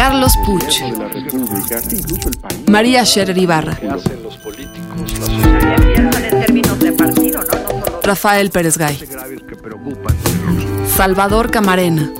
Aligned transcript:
Carlos 0.00 0.32
Puch, 0.46 0.80
María 2.68 3.04
Scherer 3.04 3.36
Ibarra, 3.36 3.78
Rafael 8.02 8.50
Pérez 8.50 8.78
Gay, 8.78 8.98
Salvador 10.96 11.50
Camarena. 11.50 12.10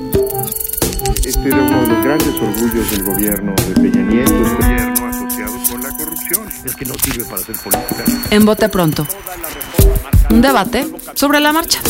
Este 1.25 1.49
era 1.49 1.57
uno 1.57 1.81
de 1.81 1.87
los 1.87 2.05
grandes 2.05 2.35
orgullos 2.43 2.91
del 2.91 3.03
gobierno 3.03 3.55
de 3.55 3.73
Peña 3.73 4.03
Nieto, 4.03 4.33
gobierno 4.35 5.07
asociado 5.09 5.55
con 5.71 5.83
la 5.83 5.91
corrupción. 5.97 6.49
Es 6.63 6.77
que 6.77 6.85
no 6.85 6.95
sirve 7.03 7.25
para 7.25 7.41
hacer 7.41 7.57
política. 7.57 8.05
En 8.31 8.45
Bote 8.45 8.69
Pronto, 8.69 9.07
un 10.29 10.43
debate 10.43 10.87
sobre 11.15 11.41
la 11.41 11.55
marcha. 11.55 11.81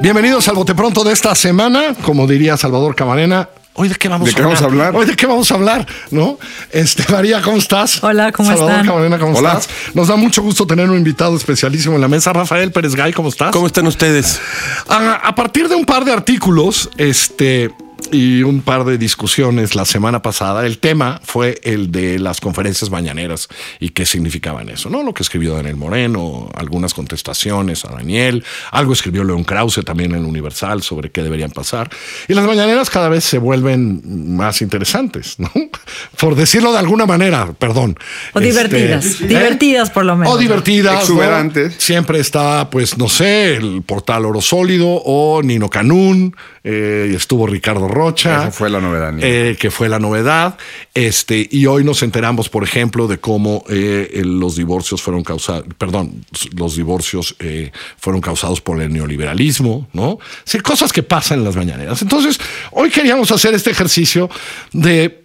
Bienvenidos 0.00 0.46
al 0.48 0.54
Bote 0.54 0.74
Pronto 0.74 1.02
de 1.04 1.12
esta 1.12 1.34
semana, 1.34 1.94
como 2.02 2.26
diría 2.26 2.56
Salvador 2.56 2.94
Camarena. 2.94 3.48
¿Hoy 3.74 3.88
de 3.88 3.94
qué 3.96 4.08
vamos, 4.08 4.26
¿De 4.26 4.32
a, 4.32 4.34
qué 4.34 4.42
hablar? 4.42 4.54
vamos 4.56 4.62
a 4.62 4.64
hablar? 4.72 4.96
Hoy 4.96 5.06
de 5.06 5.16
qué 5.16 5.26
vamos 5.26 5.50
a 5.50 5.54
hablar, 5.54 5.86
¿no? 6.10 6.38
Este, 6.70 7.04
María, 7.12 7.42
¿cómo 7.42 7.58
estás? 7.58 8.02
Hola, 8.02 8.32
¿cómo 8.32 8.48
Salvador 8.48 8.70
están? 8.72 8.86
Camarena, 8.86 9.18
¿cómo 9.18 9.36
Hola. 9.36 9.52
estás? 9.54 9.68
Nos 9.94 10.08
da 10.08 10.16
mucho 10.16 10.42
gusto 10.42 10.66
tener 10.66 10.88
un 10.88 10.96
invitado 10.96 11.36
especialísimo 11.36 11.96
en 11.96 12.00
la 12.00 12.08
mesa. 12.08 12.32
Rafael 12.32 12.72
Pérez 12.72 12.94
Gay, 12.94 13.12
¿cómo 13.12 13.28
estás? 13.28 13.50
¿Cómo 13.52 13.66
están 13.66 13.86
ustedes? 13.86 14.40
A, 14.88 15.14
a 15.14 15.34
partir 15.34 15.68
de 15.68 15.74
un 15.74 15.84
par 15.84 16.04
de 16.04 16.12
artículos, 16.12 16.88
este 16.96 17.70
y 18.12 18.42
un 18.42 18.60
par 18.62 18.84
de 18.84 18.98
discusiones 18.98 19.74
la 19.74 19.84
semana 19.84 20.22
pasada, 20.22 20.66
el 20.66 20.78
tema 20.78 21.20
fue 21.24 21.60
el 21.62 21.90
de 21.90 22.18
las 22.18 22.40
conferencias 22.40 22.90
mañaneras 22.90 23.48
y 23.80 23.90
qué 23.90 24.06
significaban 24.06 24.68
eso, 24.68 24.90
¿no? 24.90 25.02
Lo 25.02 25.14
que 25.14 25.22
escribió 25.22 25.54
Daniel 25.54 25.76
Moreno, 25.76 26.50
algunas 26.54 26.94
contestaciones 26.94 27.84
a 27.84 27.92
Daniel, 27.92 28.44
algo 28.70 28.92
escribió 28.92 29.24
León 29.24 29.44
Krause 29.44 29.84
también 29.84 30.12
en 30.12 30.18
el 30.18 30.24
Universal 30.24 30.82
sobre 30.82 31.10
qué 31.10 31.22
deberían 31.22 31.50
pasar. 31.50 31.90
Y 32.28 32.34
las 32.34 32.46
mañaneras 32.46 32.90
cada 32.90 33.08
vez 33.08 33.24
se 33.24 33.38
vuelven 33.38 34.36
más 34.36 34.62
interesantes, 34.62 35.38
¿no? 35.38 35.50
Por 36.18 36.34
decirlo 36.34 36.72
de 36.72 36.78
alguna 36.78 37.06
manera, 37.06 37.52
perdón. 37.58 37.98
O 38.32 38.40
divertidas, 38.40 39.20
¿eh? 39.20 39.26
divertidas 39.26 39.90
por 39.90 40.04
lo 40.04 40.16
menos. 40.16 40.34
O 40.34 40.38
divertidas. 40.38 40.94
¿no? 40.94 41.00
Exuberantes. 41.00 41.74
Siempre 41.78 42.20
está, 42.20 42.70
pues, 42.70 42.96
no 42.98 43.08
sé, 43.08 43.56
el 43.56 43.82
portal 43.82 44.24
Oro 44.24 44.40
Sólido 44.40 44.88
o 44.88 45.42
Nino 45.42 45.68
Canún, 45.68 46.36
eh, 46.64 47.12
estuvo 47.14 47.46
Ricardo 47.46 47.88
Rocha. 47.96 48.42
Esa 48.42 48.50
fue 48.50 48.68
la 48.70 48.80
novedad, 48.80 49.12
eh, 49.20 49.56
que 49.58 49.70
fue 49.70 49.88
la 49.88 49.98
novedad. 49.98 50.56
Este, 50.94 51.48
y 51.50 51.66
hoy 51.66 51.82
nos 51.84 52.02
enteramos, 52.02 52.48
por 52.48 52.62
ejemplo, 52.64 53.06
de 53.08 53.18
cómo 53.18 53.64
eh, 53.68 54.22
los 54.24 54.56
divorcios 54.56 55.00
fueron 55.02 55.24
causados, 55.24 55.64
perdón, 55.78 56.24
los 56.54 56.76
divorcios 56.76 57.34
eh, 57.38 57.72
fueron 57.98 58.20
causados 58.20 58.60
por 58.60 58.80
el 58.80 58.92
neoliberalismo, 58.92 59.88
¿no? 59.92 60.18
Sí, 60.44 60.60
cosas 60.60 60.92
que 60.92 61.02
pasan 61.02 61.38
en 61.38 61.44
las 61.44 61.56
mañaneras. 61.56 62.02
Entonces, 62.02 62.38
hoy 62.72 62.90
queríamos 62.90 63.30
hacer 63.32 63.54
este 63.54 63.70
ejercicio 63.70 64.28
de, 64.72 65.22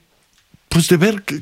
pues, 0.70 0.88
de 0.88 0.98
ver 0.98 1.24
que- 1.24 1.42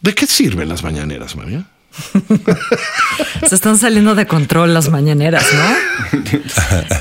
de 0.00 0.14
qué 0.14 0.26
sirven 0.26 0.68
las 0.68 0.82
mañaneras, 0.82 1.36
María. 1.36 1.64
Se 3.48 3.54
están 3.54 3.78
saliendo 3.78 4.14
de 4.14 4.26
control 4.26 4.74
las 4.74 4.88
mañaneras, 4.88 5.46
¿no? 5.54 6.18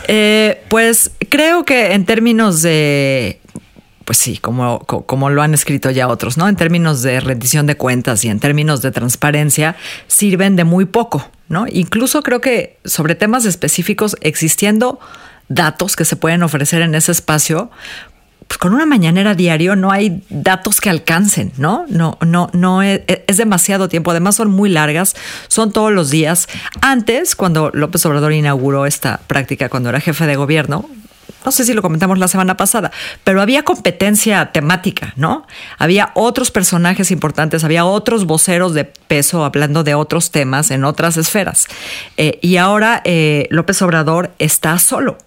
Eh, 0.08 0.64
pues 0.70 1.12
creo 1.30 1.66
que 1.66 1.94
en 1.94 2.06
términos 2.06 2.62
de. 2.62 3.41
Pues 4.06 4.18
sí, 4.18 4.38
como, 4.38 4.80
co- 4.80 5.04
como 5.06 5.30
lo 5.30 5.42
han 5.44 5.54
escrito 5.54 5.92
ya 5.92 6.08
otros, 6.08 6.38
¿no? 6.38 6.48
En 6.48 6.56
términos 6.56 7.02
de 7.04 7.20
rendición 7.20 7.68
de 7.68 7.78
cuentas 7.78 8.24
y 8.26 8.30
en 8.30 8.40
términos 8.40 8.82
de 8.82 8.92
transparencia, 8.92 9.76
sirven 10.08 10.56
de 10.56 10.64
muy 10.64 10.86
poco, 10.86 11.30
¿no? 11.50 11.66
Incluso 11.70 12.24
creo 12.24 12.42
que 12.42 12.78
sobre 12.84 13.16
temas 13.16 13.46
específicos, 13.46 14.18
existiendo 14.22 15.00
datos 15.50 15.96
que 15.96 16.06
se 16.06 16.16
pueden 16.16 16.42
ofrecer 16.44 16.82
en 16.82 16.96
ese 16.96 17.12
espacio, 17.12 17.70
pues 18.48 18.58
con 18.58 18.74
una 18.74 18.86
mañanera 18.86 19.34
diario 19.36 19.76
no 19.78 19.92
hay 19.92 20.24
datos 20.30 20.82
que 20.82 20.90
alcancen, 20.90 21.54
¿no? 21.58 21.86
No, 21.88 22.18
no, 22.26 22.50
no 22.54 22.82
es, 22.82 23.02
es 23.08 23.38
demasiado 23.38 23.88
tiempo. 23.88 24.12
Además 24.12 24.36
son 24.36 24.50
muy 24.50 24.70
largas, 24.70 25.16
son 25.48 25.72
todos 25.72 25.92
los 25.94 26.10
días. 26.10 26.50
Antes, 26.82 27.36
cuando 27.36 27.70
López 27.74 28.06
Obrador 28.06 28.34
inauguró 28.34 28.86
esta 28.86 29.22
práctica, 29.28 29.70
cuando 29.70 29.88
era 29.90 30.02
jefe 30.02 30.26
de 30.26 30.36
gobierno, 30.36 30.90
no 31.46 31.52
sé 31.52 31.66
si 31.66 31.74
lo 31.74 31.82
comentamos 31.82 32.20
la 32.20 32.28
semana 32.28 32.58
pasada, 32.58 32.92
pero 33.24 33.42
había 33.42 33.64
competencia 33.64 34.52
temática, 34.52 35.14
¿no? 35.16 35.46
Había 35.78 36.12
otros 36.14 36.52
personajes 36.52 37.12
importantes, 37.12 37.64
había 37.64 37.86
otros 37.86 38.26
voceros 38.26 38.74
de 38.74 38.86
peso 38.86 39.44
hablando 39.44 39.84
de 39.84 39.96
otros 39.96 40.32
temas 40.32 40.72
en 40.72 40.84
otras 40.84 41.18
esferas. 41.18 41.68
Eh, 42.18 42.38
y 42.42 42.58
ahora 42.58 43.02
eh, 43.06 43.48
López 43.50 43.82
Obrador 43.82 44.32
está 44.40 44.78
solo. 44.78 45.18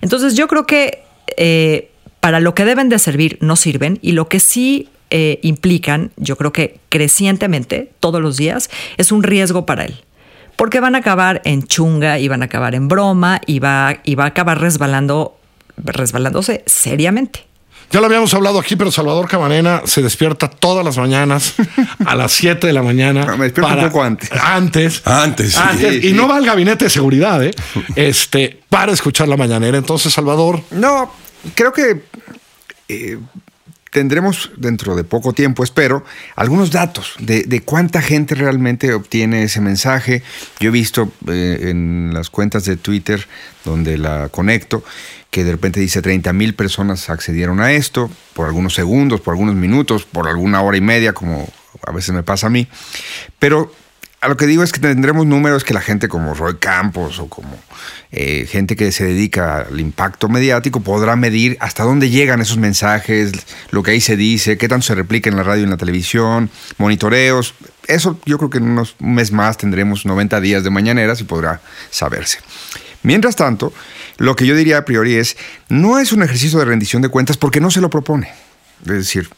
Entonces 0.00 0.34
yo 0.34 0.48
creo 0.48 0.66
que 0.66 1.02
eh, 1.36 1.90
para 2.20 2.40
lo 2.40 2.54
que 2.54 2.64
deben 2.64 2.88
de 2.88 2.98
servir 2.98 3.38
no 3.40 3.56
sirven 3.56 3.98
y 4.02 4.12
lo 4.12 4.28
que 4.28 4.40
sí 4.40 4.88
implican, 5.42 6.10
yo 6.16 6.34
creo 6.34 6.50
que 6.50 6.80
crecientemente, 6.88 7.92
todos 8.00 8.20
los 8.20 8.36
días, 8.36 8.68
es 8.96 9.12
un 9.12 9.22
riesgo 9.22 9.64
para 9.64 9.84
él. 9.84 10.02
Porque 10.56 10.80
van 10.80 10.94
a 10.94 10.98
acabar 10.98 11.42
en 11.44 11.64
chunga 11.64 12.18
y 12.18 12.28
van 12.28 12.42
a 12.42 12.46
acabar 12.46 12.74
en 12.74 12.88
broma 12.88 13.40
y 13.46 13.58
va, 13.58 13.96
y 14.04 14.14
va 14.14 14.24
a 14.24 14.28
acabar 14.28 14.60
resbalando, 14.60 15.36
resbalándose 15.76 16.62
seriamente. 16.66 17.46
Ya 17.90 18.00
lo 18.00 18.06
habíamos 18.06 18.32
hablado 18.34 18.58
aquí, 18.58 18.76
pero 18.76 18.90
Salvador 18.90 19.28
Camarena 19.28 19.82
se 19.84 20.02
despierta 20.02 20.48
todas 20.48 20.84
las 20.84 20.96
mañanas 20.96 21.54
a 22.04 22.14
las 22.16 22.32
7 22.34 22.66
de 22.66 22.72
la 22.72 22.82
mañana. 22.82 23.24
No, 23.24 23.36
me 23.36 23.44
despierto 23.44 23.72
un 23.74 23.80
poco 23.86 24.02
antes. 24.02 24.30
Antes. 24.32 25.02
Antes, 25.06 25.52
sí, 25.52 25.60
Antes, 25.62 26.02
sí. 26.02 26.08
Y 26.08 26.12
no 26.12 26.26
va 26.26 26.36
al 26.36 26.46
gabinete 26.46 26.84
de 26.86 26.90
seguridad, 26.90 27.44
¿eh? 27.44 27.52
Este, 27.96 28.60
para 28.68 28.90
escuchar 28.92 29.28
la 29.28 29.36
mañanera. 29.36 29.76
Entonces, 29.78 30.12
Salvador, 30.12 30.62
No, 30.70 31.12
creo 31.54 31.72
que 31.72 32.02
eh, 32.88 33.18
tendremos 33.94 34.50
dentro 34.56 34.96
de 34.96 35.04
poco 35.04 35.32
tiempo, 35.32 35.62
espero, 35.62 36.04
algunos 36.34 36.72
datos 36.72 37.14
de, 37.20 37.62
cuánta 37.64 38.02
gente 38.02 38.34
realmente 38.34 38.92
obtiene 38.92 39.44
ese 39.44 39.60
mensaje. 39.60 40.24
Yo 40.58 40.70
he 40.70 40.72
visto 40.72 41.12
eh, 41.28 41.68
en 41.70 42.10
las 42.12 42.28
cuentas 42.28 42.64
de 42.64 42.76
Twitter 42.76 43.24
donde 43.64 43.96
la 43.96 44.30
conecto 44.30 44.82
que 45.30 45.44
de 45.44 45.52
repente 45.52 45.78
dice 45.78 46.02
30 46.02 46.32
mil 46.32 46.54
personas 46.54 47.08
accedieron 47.08 47.60
a 47.60 47.70
esto 47.72 48.10
por 48.34 48.48
algunos 48.48 48.74
segundos, 48.74 49.20
por 49.20 49.34
algunos 49.34 49.54
minutos, 49.54 50.04
por 50.04 50.26
alguna 50.26 50.60
hora 50.60 50.76
y 50.76 50.80
media, 50.80 51.12
como 51.12 51.48
a 51.86 51.92
veces 51.92 52.12
me 52.14 52.24
pasa 52.24 52.48
a 52.48 52.50
mí. 52.50 52.66
Pero 53.38 53.72
a 54.24 54.28
lo 54.28 54.38
que 54.38 54.46
digo 54.46 54.62
es 54.62 54.72
que 54.72 54.80
tendremos 54.80 55.26
números 55.26 55.64
que 55.64 55.74
la 55.74 55.82
gente 55.82 56.08
como 56.08 56.32
Roy 56.32 56.56
Campos 56.56 57.18
o 57.18 57.28
como 57.28 57.58
eh, 58.10 58.46
gente 58.48 58.74
que 58.74 58.90
se 58.90 59.04
dedica 59.04 59.66
al 59.68 59.78
impacto 59.78 60.30
mediático 60.30 60.80
podrá 60.80 61.14
medir 61.14 61.58
hasta 61.60 61.82
dónde 61.82 62.08
llegan 62.08 62.40
esos 62.40 62.56
mensajes, 62.56 63.32
lo 63.70 63.82
que 63.82 63.90
ahí 63.90 64.00
se 64.00 64.16
dice, 64.16 64.56
qué 64.56 64.66
tanto 64.66 64.86
se 64.86 64.94
replica 64.94 65.28
en 65.28 65.36
la 65.36 65.42
radio 65.42 65.60
y 65.60 65.64
en 65.64 65.70
la 65.70 65.76
televisión, 65.76 66.48
monitoreos. 66.78 67.54
Eso 67.86 68.18
yo 68.24 68.38
creo 68.38 68.48
que 68.48 68.56
en 68.56 68.64
unos 68.70 68.96
un 68.98 69.14
mes 69.14 69.30
más 69.30 69.58
tendremos 69.58 70.06
90 70.06 70.40
días 70.40 70.64
de 70.64 70.70
mañaneras 70.70 71.20
y 71.20 71.24
podrá 71.24 71.60
saberse. 71.90 72.38
Mientras 73.02 73.36
tanto, 73.36 73.74
lo 74.16 74.36
que 74.36 74.46
yo 74.46 74.56
diría 74.56 74.78
a 74.78 74.84
priori 74.86 75.16
es, 75.16 75.36
no 75.68 75.98
es 75.98 76.12
un 76.12 76.22
ejercicio 76.22 76.58
de 76.58 76.64
rendición 76.64 77.02
de 77.02 77.10
cuentas 77.10 77.36
porque 77.36 77.60
no 77.60 77.70
se 77.70 77.82
lo 77.82 77.90
propone. 77.90 78.32
Es 78.86 78.92
decir, 78.92 79.28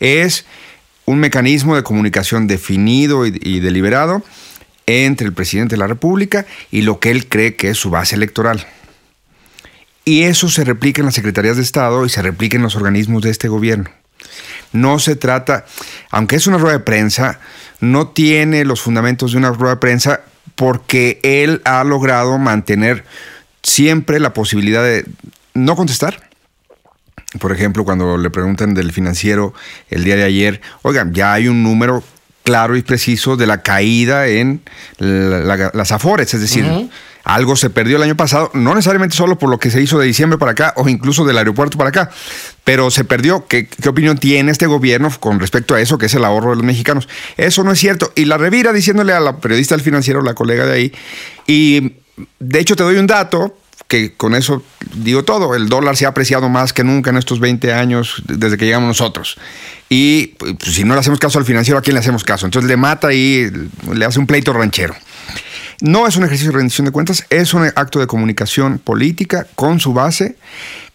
es 0.00 0.44
un 1.06 1.18
mecanismo 1.18 1.76
de 1.76 1.82
comunicación 1.82 2.46
definido 2.46 3.26
y, 3.26 3.60
deliberado 3.60 4.22
entre 4.86 5.26
el 5.26 5.32
presidente 5.32 5.74
de 5.74 5.78
la 5.78 5.86
República 5.86 6.46
y 6.70 6.82
lo 6.82 7.00
que 7.00 7.10
él 7.10 7.28
cree 7.28 7.56
que 7.56 7.70
es 7.70 7.78
su 7.78 7.90
base 7.90 8.14
electoral. 8.14 8.66
Y 10.04 10.24
eso 10.24 10.48
se 10.48 10.64
replica 10.64 11.00
en 11.00 11.06
las 11.06 11.14
secretarías 11.14 11.56
de 11.56 11.62
Estado 11.62 12.04
y 12.04 12.10
se 12.10 12.20
replica 12.20 12.56
en 12.56 12.62
los 12.62 12.76
organismos 12.76 13.22
de 13.22 13.30
este 13.30 13.48
gobierno. 13.48 13.90
No 14.72 14.98
se 14.98 15.16
trata, 15.16 15.64
aunque 16.10 16.36
es 16.36 16.46
una 16.46 16.58
rueda 16.58 16.78
de 16.78 16.84
prensa, 16.84 17.38
no 17.80 18.08
tiene 18.08 18.64
los 18.64 18.80
fundamentos 18.80 19.32
de 19.32 19.38
una 19.38 19.50
rueda 19.50 19.74
de 19.74 19.80
prensa 19.80 20.20
porque 20.56 21.20
él 21.22 21.62
ha 21.64 21.84
logrado 21.84 22.38
mantener 22.38 23.04
siempre 23.62 24.20
la 24.20 24.32
posibilidad 24.32 24.82
de 24.82 25.04
no 25.54 25.76
contestar. 25.76 26.28
Por 27.38 27.52
ejemplo, 27.52 27.84
cuando 27.84 28.16
le 28.16 28.30
preguntan 28.30 28.74
del 28.74 28.92
financiero 28.92 29.54
el 29.90 30.04
día 30.04 30.16
de 30.16 30.24
ayer, 30.24 30.60
oigan, 30.82 31.12
ya 31.12 31.32
hay 31.32 31.48
un 31.48 31.62
número 31.62 32.02
claro 32.44 32.76
y 32.76 32.82
preciso 32.82 33.36
de 33.36 33.46
la 33.46 33.62
caída 33.62 34.26
en 34.28 34.60
la- 34.98 35.40
la- 35.40 35.70
las 35.74 35.92
afores, 35.92 36.32
es 36.34 36.40
decir, 36.40 36.64
Algo 37.26 37.56
se 37.56 37.70
perdió 37.70 37.96
el 37.96 38.02
año 38.02 38.18
pasado, 38.18 38.50
no 38.52 38.74
necesariamente 38.74 39.16
solo 39.16 39.38
por 39.38 39.48
lo 39.48 39.58
que 39.58 39.70
se 39.70 39.80
hizo 39.80 39.98
de 39.98 40.04
diciembre 40.06 40.36
para 40.38 40.52
acá 40.52 40.74
o 40.76 40.86
incluso 40.90 41.24
del 41.24 41.38
aeropuerto 41.38 41.78
para 41.78 41.88
acá, 41.88 42.10
pero 42.64 42.90
se 42.90 43.02
perdió. 43.04 43.46
¿Qué, 43.46 43.66
qué 43.66 43.88
opinión 43.88 44.18
tiene 44.18 44.52
este 44.52 44.66
gobierno 44.66 45.10
con 45.20 45.40
respecto 45.40 45.74
a 45.74 45.80
eso, 45.80 45.96
que 45.96 46.04
es 46.04 46.12
el 46.14 46.22
ahorro 46.26 46.50
de 46.50 46.56
los 46.56 46.64
mexicanos? 46.66 47.08
Eso 47.38 47.64
no 47.64 47.72
es 47.72 47.78
cierto. 47.78 48.12
Y 48.14 48.26
la 48.26 48.36
revira 48.36 48.74
diciéndole 48.74 49.14
a 49.14 49.20
la 49.20 49.38
periodista 49.38 49.74
del 49.74 49.82
financiero, 49.82 50.20
la 50.20 50.34
colega 50.34 50.66
de 50.66 50.72
ahí, 50.74 50.92
y 51.46 51.94
de 52.40 52.60
hecho 52.60 52.76
te 52.76 52.82
doy 52.82 52.96
un 52.96 53.06
dato, 53.06 53.56
que 53.88 54.14
con 54.14 54.34
eso 54.34 54.62
digo 54.94 55.24
todo, 55.24 55.54
el 55.54 55.68
dólar 55.68 55.96
se 55.96 56.06
ha 56.06 56.08
apreciado 56.08 56.48
más 56.48 56.72
que 56.72 56.84
nunca 56.84 57.10
en 57.10 57.16
estos 57.16 57.40
20 57.40 57.72
años 57.72 58.22
desde 58.26 58.56
que 58.56 58.64
llegamos 58.64 58.88
nosotros. 58.88 59.36
Y 59.88 60.28
pues, 60.38 60.56
si 60.74 60.84
no 60.84 60.94
le 60.94 61.00
hacemos 61.00 61.18
caso 61.18 61.38
al 61.38 61.44
financiero, 61.44 61.78
¿a 61.78 61.82
quién 61.82 61.94
le 61.94 62.00
hacemos 62.00 62.24
caso? 62.24 62.46
Entonces 62.46 62.68
le 62.68 62.76
mata 62.76 63.12
y 63.12 63.50
le 63.92 64.04
hace 64.04 64.18
un 64.18 64.26
pleito 64.26 64.52
ranchero. 64.52 64.94
No 65.80 66.06
es 66.06 66.16
un 66.16 66.24
ejercicio 66.24 66.52
de 66.52 66.58
rendición 66.58 66.86
de 66.86 66.92
cuentas, 66.92 67.26
es 67.30 67.52
un 67.52 67.64
acto 67.74 67.98
de 67.98 68.06
comunicación 68.06 68.78
política 68.78 69.46
con 69.54 69.80
su 69.80 69.92
base 69.92 70.36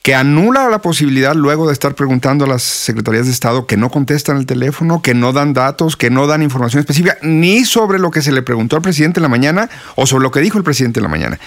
que 0.02 0.16
anula 0.16 0.70
la 0.70 0.82
posibilidad 0.82 1.36
luego 1.36 1.68
de 1.68 1.74
estar 1.74 1.94
preguntando 1.94 2.46
a 2.46 2.48
las 2.48 2.64
secretarías 2.64 3.26
de 3.26 3.34
Estado 3.34 3.66
que 3.66 3.76
no 3.76 3.90
contestan 3.90 4.38
el 4.38 4.46
teléfono, 4.46 5.02
que 5.02 5.14
no 5.14 5.34
dan 5.34 5.54
datos, 5.54 5.98
que 5.98 6.10
no 6.10 6.26
dan 6.26 6.42
información 6.42 6.80
específica, 6.80 7.18
ni 7.22 7.66
sobre 7.66 8.00
lo 8.00 8.10
que 8.10 8.22
se 8.22 8.32
le 8.32 8.42
preguntó 8.42 8.78
al 8.78 8.82
presidente 8.82 9.20
en 9.20 9.24
la 9.24 9.30
mañana 9.30 9.70
o 9.96 10.08
sobre 10.08 10.24
lo 10.24 10.32
que 10.32 10.40
dijo 10.40 10.58
el 10.58 10.64
presidente 10.64 11.00
en 11.00 11.04
la 11.04 11.10
mañana. 11.10 11.40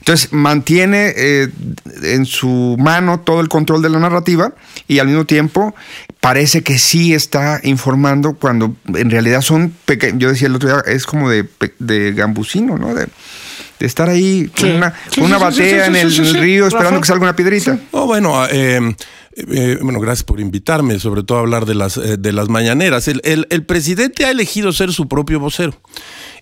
Entonces, 0.00 0.32
mantiene 0.32 1.14
eh, 1.16 1.48
en 2.02 2.26
su 2.26 2.76
mano 2.78 3.20
todo 3.20 3.40
el 3.40 3.48
control 3.48 3.80
de 3.80 3.88
la 3.88 3.98
narrativa 3.98 4.52
y 4.86 4.98
al 4.98 5.06
mismo 5.06 5.24
tiempo 5.24 5.74
parece 6.20 6.62
que 6.62 6.78
sí 6.78 7.14
está 7.14 7.60
informando 7.62 8.34
cuando 8.34 8.76
en 8.94 9.10
realidad 9.10 9.40
son 9.40 9.74
pequeños. 9.86 10.18
Yo 10.18 10.28
decía 10.28 10.48
el 10.48 10.54
otro 10.54 10.68
día, 10.68 10.82
es 10.86 11.06
como 11.06 11.30
de, 11.30 11.48
de 11.78 12.12
gambusino, 12.12 12.76
¿no? 12.76 12.94
De 13.78 13.86
estar 13.86 14.08
ahí 14.08 14.48
con 14.58 14.70
una, 14.70 14.94
Sí, 15.10 15.20
con 15.20 15.24
una 15.30 15.38
batea 15.38 15.84
sí, 15.86 15.90
en 15.90 15.94
sí, 15.94 16.00
el 16.00 16.12
sí, 16.26 16.32
sí, 16.32 16.38
río 16.38 16.66
esperando 16.66 16.90
Rafa. 16.92 17.00
que 17.02 17.06
salga 17.08 17.22
una 17.24 17.36
piedrita. 17.36 17.78
Oh, 17.90 18.06
bueno, 18.06 18.44
eh, 18.46 18.94
eh, 19.36 19.78
bueno, 19.82 20.00
gracias 20.00 20.22
por 20.24 20.40
invitarme, 20.40 20.98
sobre 21.00 21.22
todo 21.22 21.38
a 21.38 21.40
hablar 21.40 21.66
de 21.66 21.74
las, 21.74 21.96
eh, 21.96 22.16
de 22.18 22.32
las 22.32 22.48
mañaneras. 22.48 23.08
El, 23.08 23.20
el- 23.24 23.46
el 23.50 23.64
presidente 23.64 24.24
ha 24.24 24.30
elegido 24.30 24.72
ser 24.72 24.92
su 24.92 25.08
propio 25.08 25.40
vocero. 25.40 25.74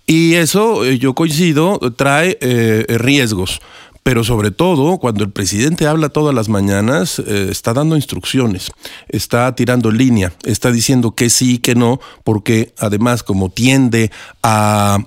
Y 0.06 0.34
eso, 0.34 0.84
eh, 0.84 0.98
yo 0.98 1.14
coincido, 1.14 1.78
trae 1.96 2.36
eh, 2.40 2.84
riesgos. 2.98 3.60
Pero 4.04 4.24
sobre 4.24 4.50
todo, 4.50 4.98
cuando 4.98 5.22
el 5.22 5.30
presidente 5.30 5.86
habla 5.86 6.08
todas 6.08 6.34
las 6.34 6.48
mañanas, 6.48 7.20
eh, 7.20 7.46
está 7.52 7.72
dando 7.72 7.94
instrucciones, 7.94 8.72
está 9.08 9.54
tirando 9.54 9.92
línea, 9.92 10.32
está 10.44 10.72
diciendo 10.72 11.14
que 11.14 11.30
sí, 11.30 11.58
que 11.58 11.76
no, 11.76 12.00
porque 12.24 12.74
además 12.78 13.22
como 13.22 13.48
tiende 13.50 14.10
a 14.42 14.98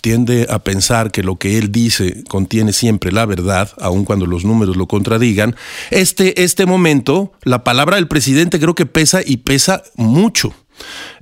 tiende 0.00 0.46
a 0.48 0.60
pensar 0.60 1.10
que 1.10 1.22
lo 1.22 1.36
que 1.36 1.58
él 1.58 1.72
dice 1.72 2.22
contiene 2.28 2.72
siempre 2.72 3.10
la 3.12 3.26
verdad, 3.26 3.70
aun 3.80 4.04
cuando 4.04 4.26
los 4.26 4.44
números 4.44 4.76
lo 4.76 4.86
contradigan, 4.86 5.56
este, 5.90 6.42
este 6.42 6.66
momento, 6.66 7.32
la 7.42 7.64
palabra 7.64 7.96
del 7.96 8.08
presidente 8.08 8.60
creo 8.60 8.74
que 8.74 8.86
pesa 8.86 9.20
y 9.24 9.38
pesa 9.38 9.82
mucho. 9.96 10.54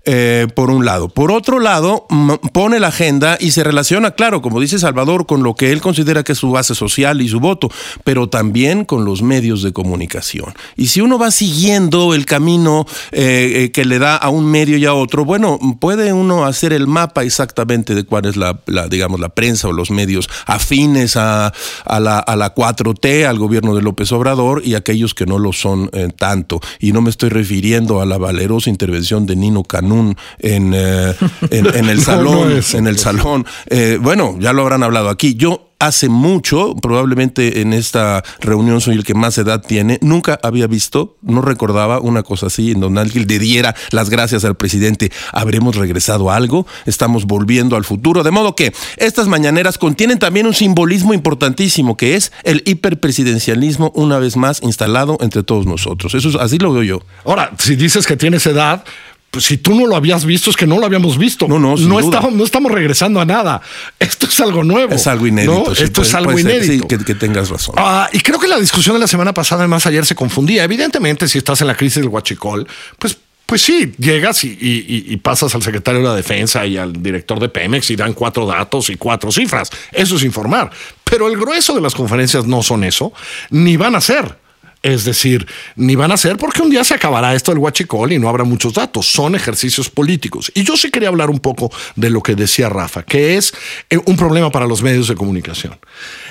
Eh, 0.05 0.47
por 0.55 0.71
un 0.71 0.85
lado. 0.85 1.09
Por 1.09 1.31
otro 1.31 1.61
lado, 1.61 2.07
pone 2.53 2.81
la 2.81 2.89
agenda 2.89 3.37
y 3.39 3.51
se 3.51 3.63
relaciona, 3.63 4.13
claro, 4.13 4.41
como 4.41 4.61
dice 4.61 4.79
Salvador, 4.79 5.27
con 5.27 5.43
lo 5.43 5.55
que 5.55 5.73
él 5.73 5.83
considera 5.83 6.23
que 6.23 6.33
es 6.33 6.39
su 6.39 6.51
base 6.51 6.75
social 6.75 7.21
y 7.21 7.29
su 7.29 7.39
voto, 7.39 7.71
pero 8.03 8.29
también 8.29 8.85
con 8.85 9.05
los 9.05 9.23
medios 9.23 9.63
de 9.63 9.73
comunicación. 9.73 10.55
Y 10.77 10.87
si 10.87 11.03
uno 11.03 11.19
va 11.19 11.31
siguiendo 11.31 12.15
el 12.15 12.25
camino 12.25 12.87
eh, 13.13 13.65
eh, 13.65 13.73
que 13.73 13.85
le 13.85 13.99
da 13.99 14.17
a 14.17 14.31
un 14.31 14.47
medio 14.47 14.79
y 14.79 14.87
a 14.87 14.95
otro, 14.95 15.25
bueno, 15.25 15.59
puede 15.79 16.13
uno 16.15 16.47
hacer 16.47 16.73
el 16.73 16.87
mapa 16.87 17.23
exactamente 17.23 17.95
de 17.95 18.05
cuál 18.05 18.25
es 18.25 18.37
la, 18.37 18.59
digamos, 18.89 19.21
la 19.21 19.29
prensa 19.29 19.69
o 19.69 19.73
los 19.73 19.91
medios 19.91 20.31
afines 20.47 21.17
a, 21.17 21.53
la, 21.87 22.19
a 22.19 22.37
la 22.37 22.55
4T, 22.55 23.27
al 23.27 23.39
gobierno 23.39 23.75
de 23.75 23.83
López 23.83 24.11
Obrador, 24.13 24.63
y 24.65 24.77
aquellos 24.77 25.15
que 25.15 25.27
no 25.27 25.39
lo 25.39 25.53
son 25.53 25.91
eh, 25.93 26.09
tanto. 26.17 26.61
Y 26.79 26.93
no 26.93 27.03
me 27.03 27.11
estoy 27.11 27.29
refiriendo 27.29 28.01
a 28.01 28.07
la 28.07 28.17
valerosa 28.17 28.71
intervención 28.71 29.27
de 29.27 29.37
Nino 29.37 29.63
Canún 29.63 29.90
en, 30.39 30.73
eh, 30.75 31.15
en, 31.51 31.67
en 31.75 31.89
el 31.89 32.01
salón, 32.05 32.51
no 32.51 32.57
es 32.57 32.75
en 32.75 32.87
el 32.87 32.97
eso. 32.97 33.05
salón. 33.05 33.47
Eh, 33.69 33.99
bueno, 34.01 34.37
ya 34.39 34.53
lo 34.53 34.63
habrán 34.63 34.83
hablado 34.83 35.09
aquí. 35.09 35.35
Yo 35.35 35.67
hace 35.81 36.11
mucho, 36.11 36.77
probablemente 36.77 37.63
en 37.63 37.73
esta 37.73 38.23
reunión 38.41 38.83
soy 38.83 38.97
el 38.97 39.03
que 39.05 39.15
más 39.15 39.39
edad 39.39 39.63
tiene, 39.67 39.99
nunca 40.03 40.39
había 40.43 40.67
visto, 40.67 41.17
no 41.23 41.41
recordaba 41.41 42.01
una 42.01 42.23
cosa 42.23 42.49
así 42.49 42.73
en 42.73 42.81
donde 42.81 43.01
alguien 43.01 43.27
le 43.27 43.39
diera 43.39 43.75
las 43.91 44.11
gracias 44.11 44.45
al 44.45 44.57
presidente. 44.57 45.11
¿Habremos 45.33 45.77
regresado 45.77 46.31
a 46.31 46.37
algo? 46.37 46.67
Estamos 46.85 47.25
volviendo 47.25 47.77
al 47.77 47.85
futuro. 47.85 48.23
De 48.23 48.31
modo 48.31 48.55
que 48.55 48.75
estas 48.99 49.27
mañaneras 49.27 49.79
contienen 49.79 50.19
también 50.19 50.47
un 50.47 50.53
simbolismo 50.55 51.15
importantísimo 51.15 51.97
que 51.97 52.15
es 52.15 52.31
el 52.45 52.63
hiperpresidencialismo 52.67 53.91
una 53.95 54.19
vez 54.19 54.37
más 54.37 54.63
instalado 54.63 55.17
entre 55.23 55.43
todos 55.43 55.65
nosotros. 55.65 56.15
Eso 56.15 56.29
es, 56.29 56.37
así 56.37 56.59
lo 56.59 56.75
veo 56.75 56.83
yo. 56.83 57.03
Ahora, 57.25 57.53
si 57.59 57.75
dices 57.75 58.07
que 58.07 58.19
tienes 58.19 58.47
edad, 58.47 58.85
pues 59.31 59.45
si 59.45 59.59
tú 59.59 59.75
no 59.75 59.87
lo 59.87 59.95
habías 59.95 60.25
visto, 60.25 60.51
es 60.51 60.57
que 60.57 60.67
no 60.67 60.79
lo 60.79 60.87
habíamos 60.87 61.17
visto. 61.17 61.47
No, 61.47 61.59
no, 61.59 61.77
no, 61.77 62.01
estamos, 62.01 62.33
no 62.33 62.45
estamos 62.45 62.73
regresando 62.73 63.21
a 63.21 63.25
nada. 63.25 63.61
Esto 63.99 64.27
es 64.27 64.41
algo 64.41 64.65
nuevo. 64.65 64.93
Es 64.93 65.07
algo 65.07 65.27
inédito. 65.27 65.65
¿no? 65.69 65.75
sí, 65.75 65.85
Esto 65.85 66.03
es 66.03 66.13
algo 66.15 66.33
ser, 66.33 66.41
inédito. 66.41 66.87
sí, 66.89 66.97
que, 66.99 67.05
que 67.05 67.15
tengas 67.15 67.49
razón. 67.49 67.77
Ah, 67.79 68.09
y 68.13 68.19
creo 68.21 68.41
que 68.41 68.49
la 68.49 68.59
discusión 68.59 68.95
de 68.97 69.01
la 69.01 69.07
semana 69.07 69.33
pasada, 69.33 69.63
además, 69.63 69.87
ayer 69.87 70.05
se 70.05 70.15
confundía. 70.17 70.65
Evidentemente, 70.65 71.29
si 71.29 71.39
estás 71.39 71.61
en 71.61 71.69
la 71.69 71.77
crisis 71.77 72.03
del 72.03 72.09
huachicol, 72.09 72.67
pues, 72.99 73.17
pues 73.47 73.63
sí, 73.63 73.93
llegas 73.99 74.43
y, 74.45 74.49
y- 74.49 74.85
y- 75.09 75.13
y 75.13 75.17
pasas 75.19 75.55
al 75.55 75.63
secretario 75.63 76.01
de 76.01 76.07
la 76.09 76.15
defensa 76.17 76.67
y 76.67 76.77
al 76.77 76.93
director 77.03 77.39
de 77.39 77.49
Pemex 77.49 77.91
y 77.91 77.97
dan 77.97 78.15
cuatro 78.15 78.47
datos 78.47 78.91
y 78.91 78.97
cuatro 78.97 79.31
cifras. 79.31 79.71
Eso 79.93 80.17
es 80.17 80.25
informar. 80.25 80.71
Pero 81.05 81.29
el 81.29 81.37
grueso 81.37 81.73
de 81.75 81.81
las 81.81 81.95
conferencias 81.95 82.47
no 82.47 82.63
son 82.65 82.83
eso, 82.85 83.13
ni 83.51 83.77
van 83.77 83.95
a 83.95 84.01
ser. 84.01 84.40
Es 84.83 85.05
decir, 85.05 85.47
ni 85.77 85.95
van 85.95 86.11
a 86.11 86.17
ser 86.17 86.39
porque 86.39 86.63
un 86.63 86.71
día 86.71 86.85
se 86.85 86.95
acabará 86.95 87.35
esto 87.35 87.51
del 87.51 87.59
huachicol 87.59 88.13
y 88.13 88.19
no 88.19 88.29
habrá 88.29 88.45
muchos 88.45 88.73
datos. 88.73 89.07
Son 89.07 89.35
ejercicios 89.35 89.91
políticos. 89.91 90.51
Y 90.55 90.65
yo 90.65 90.77
sí 90.77 90.91
quería 90.91 91.09
hablar 91.09 91.29
un 91.29 91.41
poco 91.41 91.71
de 91.97 92.09
lo 92.09 92.23
que 92.23 92.35
decía 92.35 92.71
Rafa, 92.71 93.03
que 93.03 93.37
es 93.37 93.53
eh, 93.91 93.99
un 94.07 94.17
problema 94.17 94.51
para 94.51 94.67
los 94.67 94.83
medios 94.83 95.09
de 95.09 95.17
comunicación. 95.17 95.79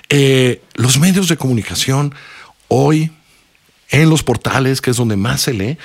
Eh, 0.10 0.62
los 0.74 0.98
medios 0.98 1.28
de 1.28 1.38
comunicación 1.38 2.16
hoy, 2.70 3.12
en 3.90 4.10
los 4.10 4.24
portales, 4.24 4.82
que 4.82 4.92
es 4.92 4.98
donde 4.98 5.16
más 5.16 5.42
se 5.42 5.54
lee, 5.54 5.78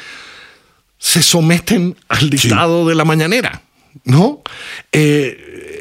se 0.99 1.23
someten 1.23 1.97
al 2.09 2.31
dictado 2.31 2.89
de 2.89 2.95
la 2.95 3.05
mañanera, 3.05 3.61
¿no? 4.05 4.43
Eh, 4.91 5.74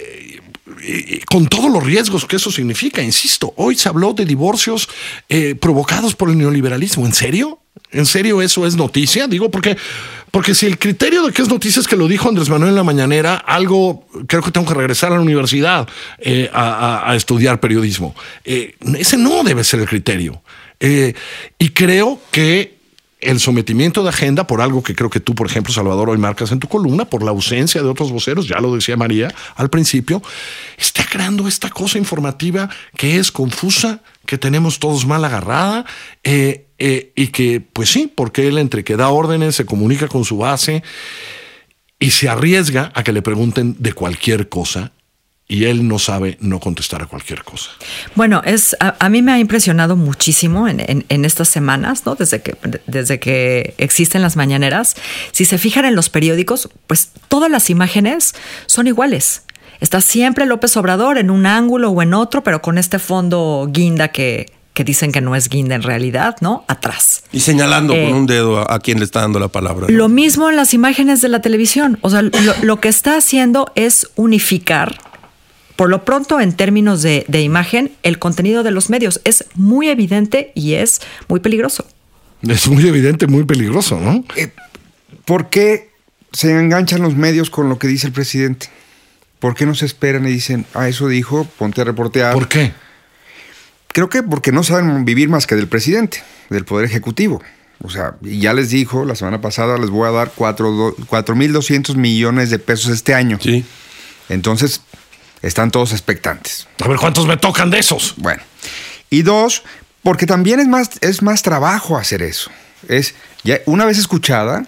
con 1.30 1.48
todos 1.48 1.69
los 1.69 1.83
riesgos 1.83 2.25
que 2.25 2.38
eso 2.38 2.51
significa, 2.51 3.01
insisto, 3.01 3.54
hoy 3.57 3.75
se 3.75 3.89
habló 3.89 4.13
de 4.13 4.25
divorcios 4.25 4.88
eh, 5.27 5.56
provocados 5.56 6.16
por 6.16 6.30
el 6.30 6.38
neoliberalismo. 6.38 7.06
¿En 7.06 7.14
serio? 7.14 7.59
¿En 7.92 8.06
serio 8.06 8.42
eso 8.42 8.66
es 8.66 8.76
noticia? 8.76 9.28
Digo, 9.28 9.52
porque, 9.52 9.76
porque 10.31 10.56
si 10.56 10.66
el 10.66 10.80
criterio 10.80 11.23
de 11.23 11.33
que 11.33 11.42
es 11.42 11.49
noticia 11.49 11.80
es 11.80 11.88
que 11.88 11.97
lo 11.97 12.07
dijo 12.07 12.30
Andrés 12.30 12.49
Manuel 12.49 12.69
en 12.69 12.76
la 12.76 12.83
mañanera, 12.83 13.35
algo 13.35 14.07
creo 14.28 14.42
que 14.42 14.52
tengo 14.52 14.68
que 14.68 14.73
regresar 14.73 15.11
a 15.11 15.16
la 15.16 15.21
universidad 15.21 15.88
eh, 16.19 16.49
a, 16.54 17.14
estudiar 17.16 17.59
periodismo. 17.59 18.16
Eh, 18.45 18.76
ese 18.97 19.18
no 19.18 19.44
debe 19.44 19.64
ser 19.64 19.81
el 19.81 19.88
criterio. 19.88 20.42
Y 20.80 21.69
creo 21.69 22.19
que 22.30 22.72
el 23.25 23.39
sometimiento 23.39 24.03
de 24.03 24.09
agenda 24.09 24.47
por 24.47 24.61
algo 24.61 24.83
que 24.83 24.95
creo 24.95 25.09
que 25.09 25.19
tú, 25.19 25.35
por 25.35 25.47
ejemplo, 25.47 25.73
Salvador, 25.73 26.09
hoy 26.09 26.18
marcas 26.18 26.51
en 26.51 26.59
tu 26.59 26.68
columna, 26.68 27.06
por 27.06 27.23
la 27.23 27.31
ausencia 27.31 27.81
de 27.81 27.89
otros 27.89 28.11
voceros, 28.11 28.47
ya 28.47 28.59
lo 28.59 28.73
decía 28.75 28.97
María 28.97 29.33
al 29.56 29.69
principio, 29.69 30.21
está 30.77 31.06
creando 31.06 31.47
esta 31.47 31.69
cosa 31.69 31.97
informativa 31.97 32.69
que 32.95 33.18
es 33.18 33.31
confusa, 33.31 34.01
que 34.25 34.37
tenemos 34.37 34.80
todos 34.80 35.06
mal 35.06 35.23
agarrada, 35.25 35.85
eh, 36.23 36.68
eh, 36.80 37.13
y 37.15 37.27
que, 37.27 37.61
pues 37.61 37.89
sí, 37.89 38.11
porque 38.13 38.47
él 38.47 38.57
entre 38.57 38.83
que 38.83 38.97
da 38.97 39.09
órdenes, 39.09 39.56
se 39.56 39.65
comunica 39.65 40.07
con 40.07 40.25
su 40.25 40.37
base 40.37 40.83
y 41.99 42.11
se 42.11 42.27
arriesga 42.27 42.92
a 42.94 43.03
que 43.03 43.13
le 43.13 43.21
pregunten 43.21 43.75
de 43.80 43.94
cualquier 43.94 44.49
cosa. 44.49 44.92
Y 45.47 45.66
él 45.66 45.88
no 45.88 46.00
sabe 46.00 46.38
no 46.40 46.59
contestar 46.59 47.02
a 47.04 47.06
cualquier 47.06 47.44
cosa. 47.44 47.69
Bueno, 48.16 48.42
es 48.45 48.76
a, 48.80 48.95
a 48.97 49.09
mí 49.09 49.21
me 49.21 49.33
ha 49.33 49.40
impresionado 49.40 49.95
muchísimo 49.97 50.68
en, 50.68 50.80
en- 50.80 51.06
en 51.09 51.26
estas 51.26 51.50
semanas, 51.50 52.06
¿no? 52.06 52.16
Desde 52.16 52.42
que, 52.42 52.56
desde 52.88 53.19
que 53.19 53.76
existen 53.78 54.21
las 54.21 54.35
mañaneras. 54.38 54.95
Si 55.31 55.45
se 55.45 55.57
fijan 55.57 55.85
en 55.85 55.95
los 55.95 56.09
periódicos, 56.09 56.69
pues 56.88 57.09
todas 57.28 57.52
las 57.52 57.69
imágenes 57.69 58.33
son 58.68 58.88
iguales. 58.88 59.44
Está 59.81 60.00
siempre 60.00 60.45
López 60.45 60.78
Obrador 60.78 61.18
en 61.18 61.30
un 61.30 61.45
ángulo 61.45 61.90
o 61.90 62.02
en 62.02 62.14
otro, 62.14 62.42
pero 62.42 62.62
con 62.62 62.78
este 62.78 62.97
fondo 62.97 63.68
guinda 63.69 64.07
que, 64.07 64.50
que 64.73 64.85
dicen 64.85 65.12
que 65.12 65.19
no 65.19 65.35
es 65.35 65.50
guinda 65.50 65.76
en 65.76 65.83
realidad, 65.83 66.38
¿no? 66.40 66.64
Atrás. 66.69 67.26
Y 67.33 67.42
señalando 67.42 67.94
Eh, 67.94 68.06
con 68.07 68.18
un 68.19 68.26
dedo 68.28 68.59
a, 68.59 68.76
a 68.76 68.80
quien 68.80 69.00
le 69.00 69.06
está 69.06 69.19
dando 69.19 69.40
la 69.40 69.50
palabra. 69.50 69.88
¿no? 69.90 69.94
Lo 69.94 70.07
mismo 70.07 70.50
en 70.50 70.56
las 70.56 70.73
imágenes 70.73 71.19
de 71.19 71.28
la 71.28 71.42
televisión. 71.42 71.97
O 72.02 72.09
sea, 72.09 72.21
lo, 72.21 72.31
lo 72.62 72.80
que 72.80 72.88
está 72.88 73.18
haciendo 73.18 73.71
es 73.76 74.09
unificar, 74.16 74.97
por 75.75 75.89
lo 75.89 76.06
pronto 76.06 76.39
en 76.39 76.53
términos 76.53 77.01
de, 77.01 77.25
de 77.27 77.42
imagen, 77.42 77.92
el 78.03 78.19
contenido 78.19 78.63
de 78.63 78.71
los 78.71 78.89
medios. 78.89 79.21
Es 79.23 79.45
muy 79.56 79.89
evidente 79.89 80.51
y 80.56 80.73
es 80.73 81.01
muy 81.27 81.39
peligroso. 81.39 81.85
Es 82.47 82.68
muy 82.68 82.87
evidente, 82.87 83.27
muy 83.27 83.44
peligroso, 83.44 83.99
¿no? 83.99 84.23
¿Por 85.25 85.49
qué 85.49 85.89
se 86.33 86.51
enganchan 86.51 87.01
los 87.01 87.15
medios 87.15 87.49
con 87.49 87.69
lo 87.69 87.80
que 87.80 87.87
dice 87.87 88.07
el 88.07 88.13
presidente? 88.13 88.69
¿Por 89.39 89.56
qué 89.56 89.65
no 89.65 89.75
se 89.75 89.85
esperan 89.85 90.27
y 90.27 90.31
dicen, 90.31 90.65
ah, 90.73 90.87
eso 90.87 91.07
dijo, 91.07 91.45
ponte 91.57 91.81
a 91.81 91.83
reportear? 91.85 92.33
¿Por 92.33 92.47
qué? 92.47 92.73
Creo 93.89 94.09
que 94.09 94.23
porque 94.23 94.51
no 94.51 94.63
saben 94.63 95.06
vivir 95.06 95.30
más 95.30 95.47
que 95.47 95.56
del 95.56 95.68
presidente, 95.68 96.23
del 96.49 96.65
Poder 96.65 96.85
Ejecutivo. 96.85 97.42
O 97.81 97.89
sea, 97.89 98.15
y 98.21 98.39
ya 98.39 98.53
les 98.53 98.69
dijo 98.69 99.06
la 99.06 99.15
semana 99.15 99.42
pasada, 99.42 99.77
les 99.77 99.89
voy 99.89 100.07
a 100.07 100.11
dar 100.11 100.31
4.200 100.35 101.95
millones 101.95 102.49
de 102.49 102.59
pesos 102.59 102.92
este 102.92 103.13
año. 103.13 103.37
Sí. 103.42 103.65
Entonces, 104.30 104.81
están 105.44 105.69
todos 105.69 105.92
expectantes. 105.92 106.68
A 106.83 106.88
ver 106.88 106.97
cuántos 106.97 107.28
me 107.28 107.38
tocan 107.38 107.69
de 107.69 107.78
esos. 107.78 108.16
Bueno. 108.18 108.42
Y 109.09 109.21
dos, 109.21 109.64
porque 110.02 110.26
también 110.26 110.59
es 110.59 110.68
más, 110.68 110.90
es 111.02 111.21
más 111.21 111.44
trabajo 111.44 111.97
hacer 111.97 112.23
eso. 112.23 112.50
Es, 112.88 113.14
ya 113.44 113.59
una 113.68 113.85
vez 113.85 114.00
escuchada, 114.00 114.66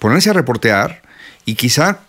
ponerse 0.00 0.30
a 0.30 0.32
reportear 0.32 1.02
y 1.44 1.54
quizá 1.54 2.00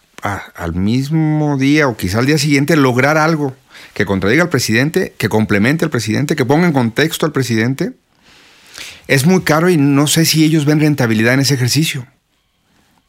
al 0.55 0.73
mismo 0.73 1.57
día 1.57 1.87
o 1.87 1.97
quizá 1.97 2.19
al 2.19 2.25
día 2.25 2.37
siguiente 2.37 2.77
lograr 2.77 3.17
algo 3.17 3.55
que 3.93 4.05
contradiga 4.05 4.43
al 4.43 4.49
presidente, 4.49 5.13
que 5.17 5.29
complemente 5.29 5.83
al 5.85 5.91
presidente, 5.91 6.35
que 6.35 6.45
ponga 6.45 6.65
en 6.65 6.73
contexto 6.73 7.25
al 7.25 7.33
presidente. 7.33 7.91
Es 9.07 9.25
muy 9.25 9.41
caro 9.41 9.69
y 9.69 9.77
no 9.77 10.07
sé 10.07 10.25
si 10.25 10.45
ellos 10.45 10.65
ven 10.65 10.79
rentabilidad 10.79 11.33
en 11.33 11.41
ese 11.41 11.53
ejercicio. 11.53 12.07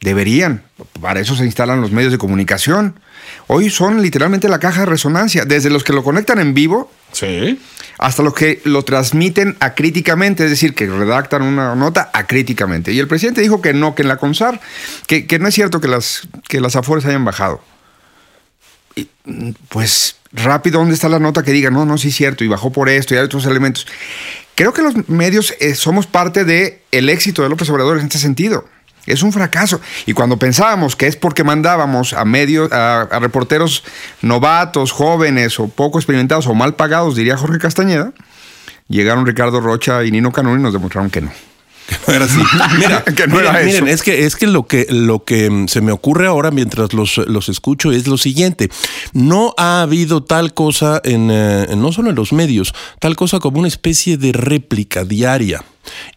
Deberían. 0.01 0.63
Para 1.01 1.21
eso 1.21 1.35
se 1.35 1.45
instalan 1.45 1.81
los 1.81 1.91
medios 1.91 2.11
de 2.11 2.17
comunicación. 2.17 2.99
Hoy 3.47 3.69
son 3.69 4.01
literalmente 4.01 4.49
la 4.49 4.59
caja 4.59 4.81
de 4.81 4.85
resonancia. 4.87 5.45
Desde 5.45 5.69
los 5.69 5.83
que 5.83 5.93
lo 5.93 6.03
conectan 6.03 6.39
en 6.39 6.53
vivo 6.53 6.91
Sí. 7.11 7.59
hasta 7.99 8.23
los 8.23 8.33
que 8.33 8.61
lo 8.65 8.83
transmiten 8.83 9.55
acríticamente, 9.59 10.43
es 10.43 10.49
decir, 10.49 10.73
que 10.73 10.87
redactan 10.87 11.43
una 11.43 11.75
nota 11.75 12.09
acríticamente. 12.13 12.91
Y 12.91 12.99
el 12.99 13.07
presidente 13.07 13.41
dijo 13.41 13.61
que 13.61 13.73
no, 13.73 13.95
que 13.95 14.01
en 14.01 14.07
la 14.07 14.17
CONSAR, 14.17 14.59
que, 15.07 15.27
que 15.27 15.39
no 15.39 15.47
es 15.47 15.55
cierto 15.55 15.79
que 15.79 15.87
las, 15.87 16.27
que 16.47 16.59
las 16.59 16.75
afores 16.75 17.05
hayan 17.05 17.23
bajado. 17.23 17.61
Y, 18.95 19.09
mm, 19.25 19.51
pues 19.69 20.15
rápido, 20.31 20.79
¿dónde 20.79 20.95
está 20.95 21.07
la 21.07 21.19
nota 21.19 21.43
que 21.43 21.51
diga, 21.51 21.69
no, 21.69 21.85
no, 21.85 21.97
sí 21.97 22.09
es 22.09 22.15
cierto, 22.15 22.43
y 22.43 22.47
bajó 22.47 22.71
por 22.71 22.89
esto 22.89 23.13
y 23.13 23.17
hay 23.17 23.23
otros 23.23 23.45
elementos? 23.45 23.87
Creo 24.55 24.73
que 24.73 24.81
los 24.81 25.07
medios 25.09 25.53
eh, 25.59 25.75
somos 25.75 26.07
parte 26.07 26.45
del 26.45 26.75
el 26.91 27.09
éxito 27.09 27.43
de 27.43 27.49
López 27.49 27.69
Obrador 27.69 27.97
en 27.99 28.05
este 28.05 28.17
sentido. 28.17 28.67
Es 29.05 29.21
un 29.23 29.31
fracaso. 29.31 29.79
Y 30.05 30.13
cuando 30.13 30.37
pensábamos 30.37 30.95
que 30.95 31.07
es 31.07 31.15
porque 31.15 31.43
mandábamos 31.43 32.13
a 32.13 32.25
medios, 32.25 32.71
a, 32.71 33.01
a 33.01 33.19
reporteros 33.19 33.83
novatos, 34.21 34.91
jóvenes 34.91 35.59
o 35.59 35.67
poco 35.67 35.99
experimentados 35.99 36.47
o 36.47 36.53
mal 36.53 36.75
pagados, 36.75 37.15
diría 37.15 37.37
Jorge 37.37 37.59
Castañeda, 37.59 38.13
llegaron 38.87 39.25
Ricardo 39.25 39.61
Rocha 39.61 40.03
y 40.03 40.11
Nino 40.11 40.31
Canún 40.31 40.59
y 40.59 40.63
nos 40.63 40.73
demostraron 40.73 41.09
que 41.09 41.21
no. 41.21 41.31
No 42.07 42.13
era 42.15 42.25
así. 42.25 42.39
Mira, 42.79 43.03
Que 43.03 43.27
no 43.27 43.35
miren, 43.35 43.55
era 43.55 43.63
miren, 43.63 43.83
eso. 43.87 43.93
es 43.93 44.01
que 44.01 44.25
es 44.25 44.35
que 44.35 44.47
lo 44.47 44.65
que 44.65 44.87
lo 44.89 45.23
que 45.23 45.49
mm, 45.51 45.67
se 45.67 45.81
me 45.81 45.91
ocurre 45.91 46.25
ahora 46.27 46.49
mientras 46.49 46.93
los, 46.93 47.17
los 47.27 47.47
escucho 47.49 47.91
es 47.91 48.07
lo 48.07 48.17
siguiente. 48.17 48.69
No 49.13 49.53
ha 49.57 49.81
habido 49.81 50.23
tal 50.23 50.53
cosa 50.55 50.99
en 51.03 51.29
eh, 51.31 51.67
no 51.77 51.91
solo 51.91 52.09
en 52.09 52.15
los 52.15 52.33
medios, 52.33 52.73
tal 52.99 53.15
cosa 53.15 53.39
como 53.39 53.59
una 53.59 53.67
especie 53.67 54.17
de 54.17 54.31
réplica 54.31 55.03
diaria. 55.03 55.63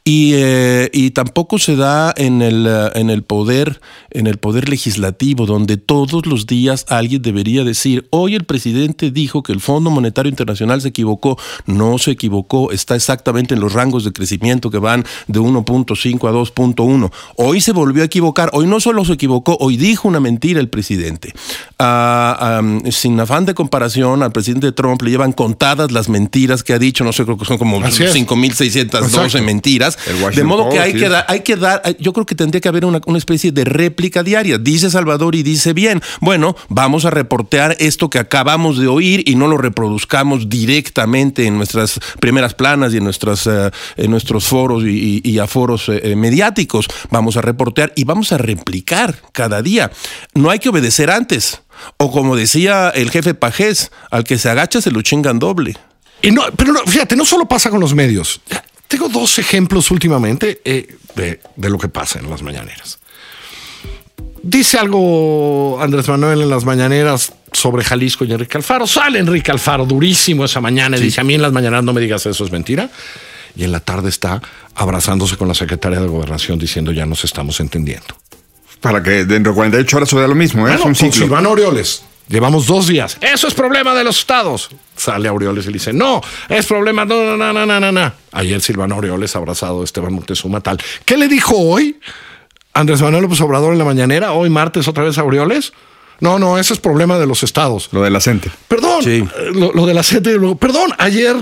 Y, 0.05 0.33
eh, 0.35 0.91
y 0.93 1.11
tampoco 1.11 1.59
se 1.59 1.77
da 1.77 2.15
en 2.17 2.43
el, 2.43 2.67
eh, 2.67 2.91
en 2.95 3.11
el 3.11 3.23
poder, 3.23 3.81
en 4.11 4.27
el 4.27 4.39
poder 4.39 4.69
legislativo, 4.69 5.47
donde 5.47 5.77
todos 5.77 6.27
los 6.27 6.47
días 6.47 6.87
alguien 6.89 7.23
debería 7.23 7.65
decir, 7.65 8.07
hoy 8.11 8.35
el 8.35 8.45
presidente 8.45 9.11
dijo 9.11 9.43
que 9.43 9.53
el 9.53 9.61
Fondo 9.61 9.91
Monetario 9.91 10.31
Internacional 10.31 10.81
se 10.81 10.89
equivocó, 10.89 11.39
no 11.67 11.99
se 11.99 12.13
equivocó, 12.13 12.73
está 12.73 12.97
exactamente 12.97 13.55
en 13.55 13.61
los 13.61 13.73
rangos 13.73 14.05
de 14.05 14.13
crecimiento 14.13 14.71
que 14.71 14.79
van 14.79 15.05
de 15.27 15.41
1.5 15.41 16.29
a 16.29 16.33
2.1. 16.33 17.13
Hoy 17.37 17.61
se 17.61 17.73
volvió 17.73 18.03
a 18.03 18.07
equivocar, 18.07 18.51
hoy 18.53 18.67
no 18.67 18.81
solo 18.81 19.05
se 19.05 19.15
equivocó, 19.15 19.57
hoy 19.61 19.77
dijo 19.77 20.09
una 20.09 20.21
mentira 20.21 20.61
el 20.61 20.69
presidente. 20.69 21.35
Ah, 21.79 22.61
sin 22.91 23.19
afán 23.21 23.45
de 23.45 23.55
comparación, 23.55 24.23
al 24.23 24.33
presidente 24.33 24.73
Trump 24.73 25.03
le 25.03 25.11
llevan 25.11 25.33
contadas 25.33 25.93
las 25.93 26.09
mentiras 26.09 26.63
que 26.63 26.73
ha 26.73 26.79
dicho, 26.79 27.05
no 27.05 27.13
sé, 27.13 27.25
creo 27.25 27.39
que 27.39 27.45
son 27.45 27.59
como 27.59 27.79
Así 27.85 28.05
es. 28.05 28.15
5.612 28.15 28.89
Exacto. 29.05 29.39
Mentiras. 29.59 29.99
De 30.35 30.45
modo 30.45 30.69
que 30.69 30.79
hay 30.79 30.93
sí. 30.93 30.99
que 30.99 31.09
dar, 31.09 31.25
hay 31.29 31.41
que 31.41 31.57
dar, 31.57 31.83
yo 31.99 32.13
creo 32.13 32.25
que 32.25 32.35
tendría 32.37 32.61
que 32.61 32.69
haber 32.69 32.85
una, 32.85 33.01
una 33.07 33.19
especie 33.19 33.51
de 33.51 33.65
réplica 33.65 34.23
diaria. 34.23 34.57
Dice 34.59 34.89
Salvador 34.91 35.35
y 35.35 35.43
dice 35.43 35.73
bien, 35.73 36.01
bueno, 36.21 36.55
vamos 36.69 37.05
a 37.05 37.11
reportear 37.11 37.77
esto 37.81 38.09
que 38.09 38.19
acabamos 38.21 38.79
de 38.79 38.87
oír 38.87 39.25
y 39.29 39.35
no 39.35 39.49
lo 39.49 39.57
reproduzcamos 39.59 40.49
directamente 40.49 41.47
en 41.47 41.57
nuestras 41.57 41.99
primeras 42.21 42.55
planas 42.55 42.95
y 42.95 42.99
en, 42.99 43.05
nuestras, 43.05 43.47
eh, 43.47 43.71
en 43.97 44.11
nuestros 44.11 44.45
foros 44.45 44.85
y, 44.85 45.21
y- 45.25 45.29
y 45.29 45.39
aforos 45.41 45.89
eh, 45.89 46.01
eh, 46.05 46.17
mediáticos. 46.17 46.87
Vamos 47.11 47.37
a 47.37 47.43
reportear 47.43 47.93
y 47.97 48.05
vamos 48.05 48.33
a 48.33 48.39
replicar 48.39 49.17
cada 49.33 49.61
día. 49.63 49.91
No 50.35 50.51
hay 50.51 50.59
que 50.61 50.69
obedecer 50.69 51.11
antes. 51.11 51.63
O 51.97 52.11
como 52.11 52.37
decía 52.37 52.91
el 52.95 53.11
jefe 53.11 53.35
Pajés, 53.35 53.91
al 54.11 54.25
que 54.25 54.39
se 54.39 54.49
agacha 54.49 54.81
se 54.81 54.91
lo 54.91 55.03
chingan 55.03 55.39
doble. 55.39 55.77
Y 56.23 56.33
no, 56.33 56.43
pero 56.57 56.73
no, 56.73 56.81
fíjate, 56.81 57.15
no 57.15 57.25
solo 57.25 57.47
pasa 57.47 57.71
con 57.71 57.79
los 57.81 57.95
medios. 57.95 58.41
Tengo 58.89 59.09
dos 59.09 59.39
ejemplos 59.39 59.91
últimamente 59.91 60.61
eh, 60.65 60.97
de, 61.15 61.41
de 61.57 61.71
lo 61.71 61.79
que 61.79 61.89
pasa 61.89 62.19
en 62.19 62.29
las 62.29 62.43
mañaneras. 62.43 62.99
Dice 64.43 64.79
algo 64.79 65.79
Andrés 65.81 66.09
Manuel 66.09 66.43
en 66.43 66.51
las 66.51 66.65
mañaneras 66.65 67.33
sobre 67.53 67.85
Jalisco 67.85 68.25
y 68.25 68.33
Enrique 68.33 68.57
Alfaro. 68.57 68.87
Sale 68.87 69.19
Enrique 69.19 69.51
Alfaro 69.51 69.85
durísimo 69.85 70.45
esa 70.45 70.61
mañana 70.61 70.97
y 70.97 71.01
dice, 71.01 71.21
a 71.21 71.25
mí 71.25 71.35
en 71.35 71.43
las 71.43 71.53
mañanas 71.53 71.85
no 71.85 71.93
me 71.93 72.01
digas 72.01 72.25
eso, 72.27 72.45
es 72.45 72.51
mentira. 72.51 72.89
Y 73.57 73.65
en 73.65 73.73
la 73.73 73.81
tarde 73.81 74.09
está 74.09 74.41
abrazándose 74.75 75.37
con 75.37 75.49
la 75.49 75.55
secretaria 75.55 76.01
de 76.01 76.07
Gobernación 76.07 76.59
diciendo, 76.59 76.93
ya 76.93 77.05
nos 77.07 77.25
estamos 77.25 77.61
entendiendo. 77.61 78.17
Para 78.81 79.03
que 79.03 79.25
dentro 79.25 79.53
de 79.53 79.57
48 79.57 79.97
horas 79.97 80.09
suceda 80.09 80.29
lo 80.29 80.37
mismo, 80.37 80.61
¿eh? 80.69 80.77
Bueno, 80.77 80.77
es 80.77 80.81
un 80.81 80.87
con 80.87 80.95
ciclo. 80.95 81.27
Silvano 81.27 81.49
Aureoles. 81.51 82.05
Llevamos 82.29 82.67
dos 82.67 82.87
días. 82.87 83.19
Eso 83.21 83.49
es 83.49 83.55
problema 83.55 83.95
de 83.95 84.05
los 84.05 84.19
estados. 84.19 84.71
Sale 84.99 85.29
Aureoles 85.29 85.65
y 85.65 85.69
le 85.69 85.75
dice, 85.75 85.93
no, 85.93 86.21
es 86.49 86.67
problema, 86.67 87.05
no, 87.05 87.37
no, 87.37 87.53
no, 87.53 87.67
no, 87.67 87.81
no, 87.81 87.93
no. 87.93 88.13
Ayer 88.33 88.61
Silvano 88.61 88.97
Aureoles 88.97 89.35
abrazado 89.37 89.81
a 89.81 89.85
Esteban 89.85 90.13
Montezuma 90.13 90.61
tal. 90.61 90.79
¿Qué 91.05 91.17
le 91.17 91.29
dijo 91.29 91.57
hoy 91.57 91.99
Andrés 92.75 93.01
Manuel 93.01 93.23
López 93.23 93.41
Obrador 93.41 93.73
en 93.73 93.79
la 93.79 93.85
mañanera? 93.85 94.33
Hoy 94.33 94.51
martes 94.51 94.87
otra 94.89 95.05
vez 95.05 95.17
Aureoles. 95.19 95.73
No, 96.21 96.39
no, 96.41 96.59
ese 96.59 96.75
es 96.75 96.81
problema 96.81 97.17
de 97.19 97.27
los 97.27 97.43
estados. 97.45 97.89
Lo 97.93 98.03
de 98.03 98.11
la 98.11 98.21
gente. 98.21 98.51
Perdón, 98.67 99.03
Sí. 99.05 99.25
eh, 99.39 99.51
lo, 99.55 99.73
lo 99.73 99.87
de 99.87 99.95
la 99.95 100.03
gente. 100.03 100.33
lo- 100.37 100.57
Perdón, 100.57 100.91
ayer 100.99 101.37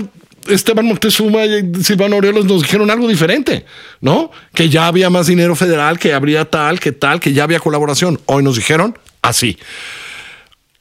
Esteban 0.47 0.85
Moctezuma 0.85 1.45
y 1.45 1.83
Silvano 1.83 2.15
Aureoles 2.17 2.45
nos 2.45 2.61
dijeron 2.61 2.89
algo 2.91 3.07
diferente, 3.07 3.65
¿no? 4.01 4.29
Que 4.53 4.69
ya 4.69 4.85
había 4.87 5.09
más 5.09 5.25
dinero 5.27 5.55
federal, 5.55 5.97
que 5.99 6.13
habría 6.13 6.45
tal, 6.45 6.79
que 6.79 6.91
tal, 6.91 7.19
que 7.19 7.33
ya 7.33 7.43
había 7.43 7.59
colaboración. 7.59 8.19
Hoy 8.27 8.43
nos 8.43 8.55
dijeron 8.55 8.97
así. 9.23 9.57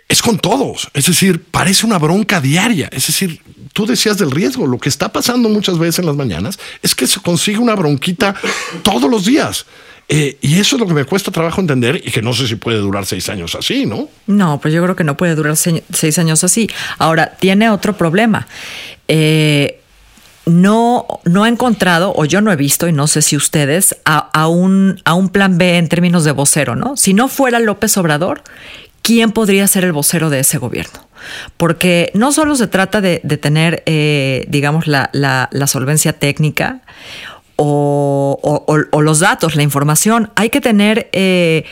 Es 0.09 0.23
con 0.23 0.39
todos. 0.39 0.89
Es 0.95 1.07
decir, 1.07 1.43
parece 1.51 1.85
una 1.87 1.99
bronca 1.99 2.41
diaria. 2.41 2.89
Es 2.93 3.09
decir, 3.09 3.41
tú 3.73 3.87
decías 3.87 4.17
del 4.19 4.31
riesgo. 4.31 4.67
Lo 4.67 4.79
que 4.79 4.89
está 4.89 5.11
pasando 5.11 5.49
muchas 5.49 5.79
veces 5.79 5.99
en 5.99 6.07
las 6.07 6.15
mañanas 6.17 6.59
es 6.83 6.95
que 6.95 7.07
se 7.09 7.21
consigue 7.21 7.59
una 7.59 7.75
bronquita 7.75 8.35
todos 8.83 9.11
los 9.11 9.25
días. 9.25 9.67
Eh, 10.09 10.39
y 10.41 10.61
eso 10.61 10.77
es 10.77 10.81
lo 10.81 10.87
que 10.87 10.95
me 10.95 11.05
cuesta 11.05 11.33
trabajo 11.33 11.61
entender 11.61 12.01
y 12.05 12.13
que 12.13 12.23
no 12.23 12.33
sé 12.33 12.47
si 12.47 12.55
puede 12.55 12.79
durar 12.79 13.05
seis 13.07 13.29
años 13.29 13.57
así, 13.57 13.87
¿no? 13.87 14.09
No, 14.29 14.61
pues 14.61 14.73
yo 14.73 14.81
creo 14.85 14.95
que 14.95 15.03
no 15.03 15.17
puede 15.17 15.35
durar 15.35 15.57
se- 15.57 15.83
seis 15.93 16.17
años 16.21 16.45
así. 16.45 16.69
Ahora, 16.99 17.33
tiene 17.41 17.69
otro 17.71 17.97
problema. 17.97 18.47
Eh, 19.09 19.81
no, 20.45 21.07
no 21.25 21.43
ha 21.43 21.49
encontrado, 21.49 22.13
o 22.15 22.25
yo 22.25 22.41
no 22.41 22.53
he 22.53 22.57
visto, 22.57 22.87
y 22.87 22.93
no 22.93 23.09
sé 23.09 23.21
si 23.21 23.37
ustedes, 23.37 23.97
a 24.05 24.47
un, 24.47 25.01
a 25.05 25.15
un 25.15 25.29
plan 25.31 25.59
B 25.59 25.77
en 25.77 25.89
términos 25.89 26.23
de 26.23 26.31
vocero, 26.31 26.77
¿no? 26.77 26.97
Si 26.97 27.13
no 27.15 27.27
fuera 27.27 27.59
López 27.59 27.97
Obrador, 27.97 28.45
¿quién 29.07 29.31
podría 29.31 29.69
ser 29.69 29.85
el 29.85 29.93
vocero 29.93 30.31
de 30.31 30.41
ese 30.41 30.59
gobierno? 30.59 31.07
Porque 31.57 32.11
no 32.15 32.33
solo 32.33 32.57
se 32.57 32.67
trata 32.67 33.01
de, 33.01 33.21
tener, 33.21 33.85
eh, 33.87 34.45
digamos, 34.49 34.89
la, 34.89 35.49
solvencia 35.67 36.13
técnica 36.13 36.81
o 37.55 39.01
los 39.01 39.21
datos, 39.21 39.55
la 39.55 39.63
información, 39.63 40.33
hay 40.35 40.51
que 40.51 40.61
tener... 40.61 41.09
eh, 41.13 41.65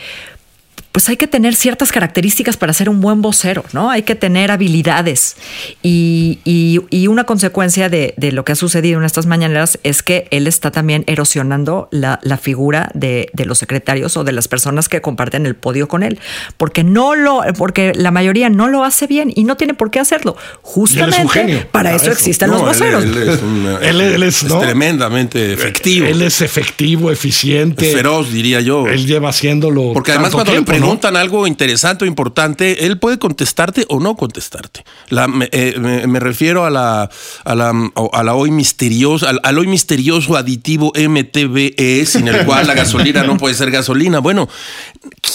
pues 0.95 1.09
hay 1.09 1.17
que 1.17 1.27
tener 1.27 1.55
ciertas 1.55 1.91
características 1.91 2.55
para 2.55 2.71
ser 2.71 2.87
un 2.87 3.01
buen 3.01 3.21
vocero, 3.21 3.65
¿no? 3.73 3.91
Hay 3.91 4.03
que 4.03 4.15
tener 4.15 4.49
habilidades. 4.49 5.35
Y, 5.83 6.39
y- 6.45 6.79
y 6.89 7.07
una 7.07 7.25
consecuencia 7.25 7.89
de, 7.89 8.13
de 8.15 8.31
lo 8.31 8.45
que 8.45 8.53
ha 8.53 8.55
sucedido 8.55 8.97
en 8.97 9.03
estas 9.03 9.25
mañaneras 9.25 9.77
es 9.83 10.01
que 10.03 10.29
él 10.31 10.47
está 10.47 10.71
también 10.71 11.03
erosionando 11.07 11.89
la, 11.91 12.21
la 12.23 12.37
figura 12.37 12.91
de, 12.93 13.29
de 13.33 13.43
los 13.43 13.57
secretarios 13.57 14.15
o 14.15 14.23
de 14.23 14.31
las 14.31 14.47
personas 14.47 14.87
que 14.87 15.01
comparten 15.01 15.45
el 15.45 15.55
podio 15.57 15.89
con 15.89 16.01
él. 16.01 16.17
Porque 16.55 16.85
no 16.85 17.13
lo, 17.13 17.41
porque 17.57 17.91
la 17.93 18.11
mayoría 18.11 18.49
no 18.49 18.69
lo 18.69 18.85
hace 18.85 19.05
bien 19.05 19.33
y 19.35 19.43
no 19.43 19.57
tiene 19.57 19.73
por 19.73 19.91
qué 19.91 19.99
hacerlo. 19.99 20.37
Justamente 20.61 21.27
genio 21.27 21.57
para 21.73 21.89
para 21.89 21.95
eso 21.97 22.05
eso. 22.05 22.13
existen 22.13 22.49
No, 22.51 22.53
los 22.59 22.67
voceros. 22.67 23.03
Él, 23.03 23.17
es, 23.17 23.41
un- 23.41 23.77
Él- 23.81 23.99
él 23.99 24.23
es, 24.23 24.45
¿no? 24.45 24.59
tremendamente 24.59 25.51
efectivo. 25.51 26.05
Él 26.07 26.21
es 26.21 26.39
efectivo, 26.41 27.11
eficiente. 27.11 27.91
feroz, 27.91 28.31
diría 28.31 28.61
yo. 28.61 28.87
Él 28.87 29.05
lleva 29.05 29.27
haciéndolo. 29.27 29.91
Porque 29.91 30.11
además 30.11 30.31
tanto 30.31 30.37
cuando 30.37 30.51
le 30.53 30.57
tiempo, 30.63 30.71
preguntan 30.85 31.15
algo 31.17 31.47
interesante 31.47 32.05
o 32.05 32.07
importante, 32.07 32.85
él 32.85 32.97
puede 32.99 33.17
contestarte 33.19 33.85
o 33.89 33.99
no 33.99 34.15
contestarte. 34.15 34.83
La, 35.09 35.27
eh, 35.51 35.75
me- 35.79 36.07
me 36.07 36.19
refiero 36.19 36.65
a 36.65 36.69
la, 36.69 37.09
a 37.43 37.55
la, 37.55 37.73
a 38.13 38.23
la 38.23 38.35
hoy 38.35 38.51
misteriosa, 38.51 39.29
al, 39.29 39.39
al 39.43 39.57
hoy 39.57 39.67
misterioso 39.67 40.35
aditivo 40.37 40.91
MTBE, 40.95 42.05
sin 42.05 42.27
el 42.27 42.45
cual 42.45 42.67
la 42.67 42.73
gasolina 42.73 43.23
no 43.23 43.37
puede 43.37 43.55
ser 43.55 43.71
gasolina. 43.71 44.19
Bueno, 44.19 44.47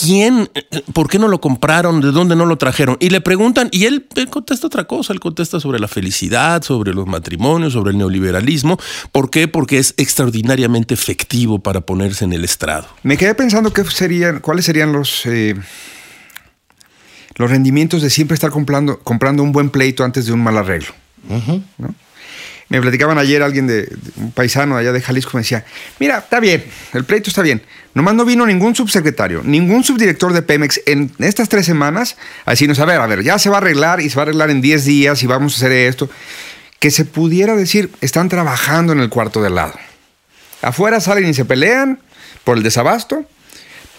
¿quién, 0.02 0.49
por 0.92 1.09
qué 1.09 1.19
no 1.19 1.28
lo 1.28 1.40
compraron? 1.40 2.00
¿De 2.00 2.12
dónde 2.12 2.37
no 2.37 2.47
lo 2.47 2.57
trajeron? 2.57 2.97
Y 3.00 3.11
le 3.11 3.21
preguntan, 3.21 3.69
y 3.73 3.85
él, 3.85 4.07
él 4.16 4.28
contesta 4.28 4.66
otra 4.66 4.85
cosa, 4.85 5.12
él 5.12 5.21
contesta 5.21 5.61
sobre 5.61 5.78
la 5.78 5.88
felicidad, 5.88 6.62
sobre 6.62 6.95
los 6.95 7.07
matrimonios, 7.07 7.73
sobre 7.73 7.92
el 7.92 7.99
neoliberalismo. 7.99 8.78
¿Por 9.12 9.30
qué? 9.30 9.49
Porque 9.49 9.78
es 9.78 9.95
extraordinariamente 9.97 10.95
efectivo 10.95 11.59
para 11.59 11.80
ponerse 11.80 12.25
en 12.25 12.33
el 12.33 12.45
estrado. 12.45 12.87
Me 13.02 13.16
quedé 13.16 13.35
pensando 13.35 13.73
qué 13.73 13.85
serían, 13.85 14.40
cuáles 14.40 14.64
serían 14.64 14.92
los, 14.92 15.26
eh, 15.26 15.39
los 17.37 17.50
rendimientos 17.50 18.02
de 18.02 18.11
siempre 18.11 18.35
estar 18.35 18.50
comprando, 18.50 18.99
comprando 18.99 19.42
un 19.42 19.52
buen 19.52 19.70
pleito 19.70 20.04
antes 20.04 20.26
de 20.26 20.32
un 20.32 20.42
mal 20.42 20.59
arreglo. 20.59 20.92
¿no? 21.78 21.94
Me 22.68 22.80
platicaban 22.80 23.18
ayer 23.18 23.42
alguien 23.42 23.66
de, 23.66 23.82
de 23.82 24.12
un 24.16 24.30
paisano 24.30 24.76
allá 24.76 24.92
de 24.92 25.00
Jalisco, 25.00 25.32
me 25.35 25.40
decía, 25.40 25.64
mira, 25.99 26.18
está 26.18 26.38
bien, 26.38 26.64
el 26.92 27.04
pleito 27.04 27.28
está 27.28 27.42
bien. 27.42 27.62
Nomás 27.94 28.14
no 28.14 28.25
vino 28.25 28.47
ningún 28.47 28.76
subsecretario, 28.76 29.42
ningún 29.42 29.82
subdirector 29.82 30.32
de 30.32 30.42
Pemex 30.42 30.80
en 30.87 31.11
estas 31.18 31.49
tres 31.49 31.66
semanas 31.66 32.16
a 32.44 32.52
decirnos, 32.52 32.78
a 32.78 32.85
ver, 32.85 33.00
a 33.00 33.06
ver, 33.09 33.25
ya 33.25 33.40
se 33.40 33.50
va 33.50 33.56
a 33.56 33.61
arreglar 33.61 34.00
y 34.00 34.09
se 34.09 34.16
va 34.16 34.23
a 34.23 34.25
arreglar 34.25 34.50
en 34.50 34.61
10 34.61 34.85
días 34.85 35.23
y 35.25 35.26
vamos 35.26 35.54
a 35.54 35.56
hacer 35.56 35.73
esto. 35.73 36.09
Que 36.78 36.92
se 36.92 37.04
pudiera 37.04 37.56
decir, 37.56 37.90
están 38.00 38.28
trabajando 38.28 38.92
en 38.92 39.00
el 39.00 39.09
cuarto 39.09 39.42
de 39.42 39.50
lado. 39.50 39.75
Afuera 40.62 41.00
salen 41.00 41.28
y 41.28 41.35
se 41.35 41.44
pelean 41.44 41.99
por 42.44 42.56
el 42.56 42.62
desabasto, 42.62 43.26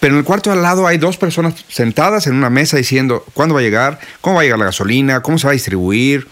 pero 0.01 0.15
en 0.15 0.19
el 0.19 0.25
cuarto 0.25 0.49
de 0.49 0.57
al 0.57 0.61
lado 0.63 0.85
hay 0.87 0.97
dos 0.97 1.15
personas 1.15 1.53
sentadas 1.69 2.27
en 2.27 2.33
una 2.35 2.49
mesa 2.49 2.75
diciendo 2.75 3.23
cuándo 3.33 3.55
va 3.55 3.61
a 3.61 3.63
llegar, 3.63 3.99
cómo 4.19 4.35
va 4.35 4.41
a 4.41 4.43
llegar 4.43 4.59
la 4.59 4.65
gasolina, 4.65 5.21
cómo 5.21 5.37
se 5.37 5.45
va 5.47 5.51
a 5.51 5.53
distribuir. 5.53 6.27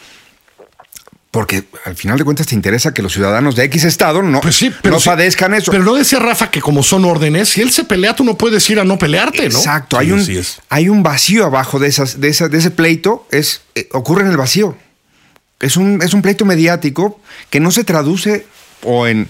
Porque 1.32 1.66
al 1.86 1.96
final 1.96 2.18
de 2.18 2.24
cuentas 2.24 2.48
te 2.48 2.56
interesa 2.56 2.92
que 2.92 3.04
los 3.04 3.14
ciudadanos 3.14 3.56
de 3.56 3.64
X 3.66 3.84
estado 3.84 4.24
no, 4.24 4.42
Pues 4.42 4.56
sí, 4.56 4.74
pero 4.82 4.96
no 4.96 5.00
sí. 5.00 5.08
padezcan 5.10 5.54
eso. 5.54 5.72
Pero 5.72 5.84
no 5.84 5.94
decía 5.94 6.18
Rafa 6.18 6.50
que 6.50 6.60
como 6.60 6.82
son 6.82 7.06
órdenes, 7.06 7.50
si 7.50 7.62
él 7.62 7.70
se 7.70 7.84
pelea, 7.84 8.16
tú 8.16 8.24
no 8.24 8.36
puedes 8.36 8.68
ir 8.72 8.80
a 8.80 8.84
no 8.84 8.98
pelearte, 8.98 9.48
¿no? 9.48 9.60
Exacto, 9.60 9.98
Sí, 9.98 10.02
hay, 10.02 10.12
un, 10.12 10.46
hay 10.70 10.90
vacío 11.04 11.46
abajo 11.46 11.78
de, 11.78 11.88
esas, 11.88 12.20
de, 12.20 12.30
esa- 12.30 12.48
de 12.50 12.58
ese 12.58 12.72
pleito, 12.72 13.28
es, 13.30 13.62
eh, 13.76 13.88
ocurre 13.92 14.24
en 14.24 14.32
el 14.32 14.38
vacío. 14.38 14.76
Es 15.60 15.78
un, 15.78 16.02
es 16.02 16.16
un 16.16 16.24
pleito 16.24 16.46
mediático 16.46 17.22
que 17.52 17.60
no 17.60 17.70
se 17.70 17.84
traduce 17.84 18.48
o 18.84 19.06
en 19.06 19.30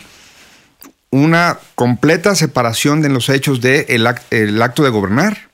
una 1.11 1.57
completa 1.75 2.35
separación 2.35 3.01
de 3.01 3.09
los 3.09 3.29
hechos 3.29 3.61
del 3.61 3.85
de 3.87 3.95
el 3.95 4.05
ac- 4.07 4.21
el 4.31 4.61
acto 4.61 4.83
de 4.83 4.89
gobernar. 4.89 5.49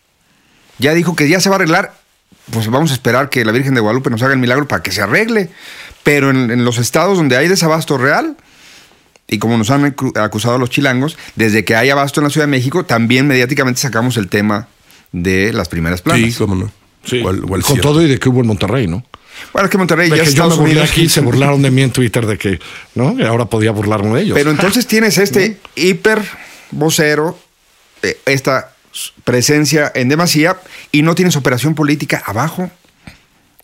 Ya 0.79 0.93
dijo 0.93 1.15
que 1.15 1.29
ya 1.29 1.39
se 1.39 1.49
va 1.49 1.55
a 1.55 1.57
arreglar, 1.59 1.93
pues 2.51 2.67
vamos 2.69 2.91
a 2.91 2.93
esperar 2.93 3.29
que 3.29 3.45
la 3.45 3.51
Virgen 3.53 3.73
de 3.73 3.79
Guadalupe 3.81 4.09
nos 4.09 4.21
haga 4.23 4.33
el 4.33 4.39
milagro 4.39 4.67
para 4.67 4.83
que 4.83 4.91
se 4.91 5.01
arregle. 5.01 5.49
Pero 6.03 6.29
en, 6.29 6.51
en 6.51 6.65
los 6.65 6.77
estados 6.77 7.17
donde 7.17 7.37
hay 7.37 7.47
desabasto 7.47 7.97
real, 7.97 8.35
y 9.27 9.39
como 9.39 9.57
nos 9.57 9.71
han 9.71 9.95
acu- 9.95 10.15
acusado 10.19 10.57
los 10.59 10.69
chilangos, 10.69 11.17
desde 11.35 11.63
que 11.65 11.75
hay 11.75 11.89
abasto 11.89 12.19
en 12.19 12.25
la 12.25 12.29
Ciudad 12.29 12.45
de 12.47 12.51
México, 12.51 12.85
también 12.85 13.25
mediáticamente 13.27 13.79
sacamos 13.81 14.17
el 14.17 14.27
tema 14.27 14.67
de 15.13 15.53
las 15.53 15.69
primeras 15.69 16.01
planas. 16.01 16.21
Sí, 16.33 16.37
cómo 16.37 16.55
no. 16.55 16.71
Sí, 17.05 17.21
O 17.23 17.29
el- 17.31 17.39
o 17.45 17.55
el 17.55 17.61
con 17.61 17.63
cierre. 17.63 17.81
todo 17.81 18.01
y 18.01 18.07
de 18.09 18.19
que 18.19 18.27
hubo 18.29 18.41
en 18.41 18.47
Monterrey, 18.47 18.87
¿no? 18.87 19.03
Bueno, 19.53 19.65
es 19.65 19.71
que 19.71 19.77
Monterrey 19.77 20.09
De 20.09 20.17
ya 20.17 20.23
que 20.23 20.29
es 20.29 20.35
yo 20.35 20.43
me 20.43 20.47
Estados 20.47 20.57
burlé 20.57 20.71
Unidos. 20.73 20.91
aquí, 20.91 21.09
se 21.09 21.21
burlaron 21.21 21.61
de 21.61 21.71
mí 21.71 21.81
en 21.81 21.91
Twitter 21.91 22.25
de 22.25 22.37
que, 22.37 22.59
¿no? 22.93 23.15
Ahora 23.27 23.45
podía 23.45 23.71
burlarme 23.71 24.15
de 24.15 24.21
ellos. 24.23 24.37
Pero 24.37 24.51
entonces 24.51 24.87
tienes 24.87 25.17
este 25.17 25.57
hiper 25.75 26.21
vocero, 26.71 27.37
eh, 28.01 28.17
esta 28.25 28.71
presencia 29.23 29.91
en 29.95 30.09
demasía, 30.09 30.57
y 30.91 31.01
no 31.01 31.15
tienes 31.15 31.35
operación 31.35 31.75
política 31.75 32.23
abajo. 32.25 32.69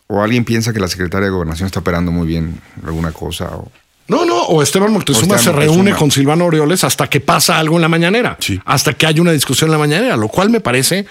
O 0.07 0.21
alguien 0.21 0.43
piensa 0.43 0.73
que 0.73 0.79
la 0.79 0.89
secretaria 0.89 1.25
de 1.25 1.31
Gobernación 1.31 1.67
está 1.67 1.79
operando 1.79 2.11
muy 2.11 2.27
bien 2.27 2.59
alguna 2.85 3.11
cosa. 3.11 3.45
O... 3.45 3.71
No, 4.09 4.25
no, 4.25 4.41
o 4.43 4.61
Esteban 4.61 4.91
Moctezuma 4.91 5.35
O 5.35 5.37
se 5.37 5.53
reúne 5.53 5.93
con 5.93 6.11
Silvano 6.11 6.43
Aureoles 6.43 6.83
hasta 6.83 7.09
que 7.09 7.21
pasa 7.21 7.57
algo 7.57 7.77
en 7.77 7.81
la 7.81 7.87
mañanera. 7.87 8.35
Sí. 8.41 8.59
Hasta 8.65 8.91
que 8.93 9.05
hay 9.07 9.21
una 9.21 9.31
discusión 9.31 9.69
en 9.69 9.71
la 9.71 9.77
mañanera, 9.77 10.17
lo 10.17 10.27
cual 10.27 10.49
me 10.49 10.59
parece 10.59 11.05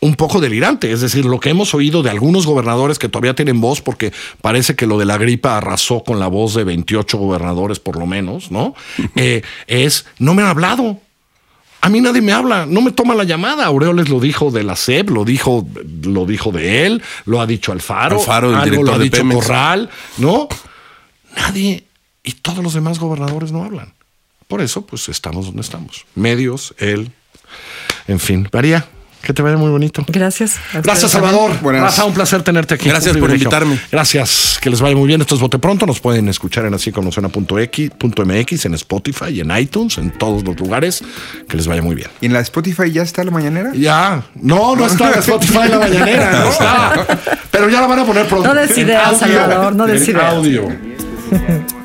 un 0.00 0.14
poco 0.14 0.40
delirante. 0.40 0.92
Es 0.92 1.00
decir, 1.00 1.24
lo 1.24 1.40
que 1.40 1.50
hemos 1.50 1.74
oído 1.74 2.02
de 2.02 2.10
algunos 2.10 2.46
gobernadores 2.46 2.98
que 2.98 3.08
todavía 3.08 3.34
tienen 3.34 3.60
voz, 3.60 3.80
porque 3.80 4.12
parece 4.40 4.76
que 4.76 4.86
lo 4.86 4.98
de 4.98 5.04
la 5.04 5.18
gripa 5.18 5.56
arrasó 5.56 6.02
con 6.04 6.18
la 6.20 6.28
voz 6.28 6.54
de 6.54 6.64
28 6.64 7.18
gobernadores 7.18 7.80
por 7.80 7.98
lo 7.98 8.06
menos, 8.06 8.50
¿no? 8.50 8.74
Eh, 9.16 9.42
es, 9.66 10.06
no 10.18 10.34
me 10.34 10.42
han 10.42 10.48
hablado. 10.48 11.00
A 11.80 11.88
mí 11.88 12.00
nadie 12.00 12.20
me 12.20 12.32
habla, 12.32 12.66
no 12.66 12.82
me 12.82 12.92
toma 12.92 13.14
la 13.14 13.24
llamada. 13.24 13.64
Aureoles 13.66 14.08
lo 14.08 14.20
dijo 14.20 14.50
de 14.50 14.62
la 14.62 14.76
SEP, 14.76 15.10
lo 15.10 15.24
dijo, 15.24 15.66
lo 16.02 16.26
dijo 16.26 16.52
de 16.52 16.86
él, 16.86 17.02
lo 17.24 17.40
ha 17.40 17.46
dicho 17.46 17.72
Alfaro, 17.72 18.18
Alfaro, 18.20 18.50
el 18.50 18.54
algo 18.56 18.64
director 18.64 18.86
lo 18.86 18.94
ha 18.94 18.98
de 18.98 19.04
dicho 19.04 19.16
Pemex. 19.18 19.40
Corral, 19.40 19.90
¿no? 20.18 20.48
Nadie 21.36 21.84
y 22.22 22.32
todos 22.32 22.62
los 22.62 22.74
demás 22.74 22.98
gobernadores 22.98 23.52
no 23.52 23.64
hablan. 23.64 23.92
Por 24.48 24.60
eso, 24.60 24.84
pues 24.84 25.08
estamos 25.08 25.46
donde 25.46 25.62
estamos. 25.62 26.04
Medios, 26.14 26.74
él, 26.78 27.10
en 28.06 28.20
fin. 28.20 28.48
María, 28.52 28.86
que 29.22 29.32
te 29.32 29.42
vaya 29.42 29.56
muy 29.56 29.70
bonito. 29.70 30.04
Gracias. 30.08 30.56
Gracias. 30.82 31.10
Salvador. 31.10 31.58
Buenas. 31.60 31.82
Rafa, 31.82 32.04
un 32.04 32.14
placer 32.14 32.42
tenerte 32.42 32.74
aquí. 32.74 32.88
Gracias 32.88 33.16
por 33.16 33.30
invitarme. 33.30 33.78
Gracias, 33.90 34.58
que 34.60 34.70
les 34.70 34.80
vaya 34.80 34.96
muy 34.96 35.06
bien. 35.06 35.20
Esto 35.20 35.34
es 35.34 35.40
Bote 35.40 35.58
Pronto. 35.58 35.86
Nos 35.86 36.00
pueden 36.00 36.28
escuchar 36.28 36.66
en 36.66 36.74
así 36.74 36.92
como 36.92 37.12
suena.x.mx, 37.12 38.64
en 38.64 38.74
Spotify, 38.74 39.40
en 39.40 39.56
iTunes, 39.56 39.98
en 39.98 40.10
todos 40.10 40.44
los 40.44 40.58
lugares. 40.58 41.02
Que 41.48 41.56
les 41.56 41.66
vaya 41.66 41.82
muy 41.82 41.94
bien. 41.94 42.08
¿Y 42.20 42.26
en 42.26 42.32
la 42.32 42.40
Spotify 42.40 42.90
ya 42.90 43.02
está 43.02 43.24
la 43.24 43.30
mañanera? 43.30 43.72
Ya, 43.74 44.22
no, 44.36 44.76
no 44.76 44.86
está 44.86 45.12
en 45.12 45.18
Spotify 45.18 45.58
en 45.64 45.70
la 45.70 45.78
mañanera, 45.78 46.30
no 46.44 46.50
está. 46.50 47.06
Pero 47.50 47.68
ya 47.68 47.80
la 47.80 47.86
van 47.86 47.98
a 48.00 48.06
poner 48.06 48.26
pronto. 48.26 48.48
No 48.48 48.54
des 48.54 48.70
En 48.76 48.86
ideas, 48.86 49.22
audio. 50.30 50.68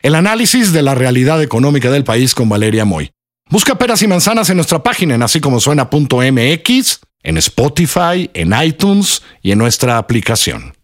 el 0.00 0.14
análisis 0.14 0.72
de 0.72 0.82
la 0.82 0.94
realidad 0.94 1.42
económica 1.42 1.90
del 1.90 2.04
país 2.04 2.34
con 2.34 2.48
Valeria 2.48 2.84
Moy. 2.84 3.10
Busca 3.50 3.76
Peras 3.76 4.02
y 4.02 4.06
Manzanas 4.06 4.50
en 4.50 4.56
nuestra 4.56 4.82
página 4.82 5.14
en 5.14 5.22
así 5.22 5.40
como 5.40 5.58
suena.mx, 5.58 7.00
en 7.22 7.36
Spotify, 7.38 8.30
en 8.34 8.54
iTunes 8.62 9.22
y 9.42 9.52
en 9.52 9.58
nuestra 9.58 9.98
aplicación. 9.98 10.77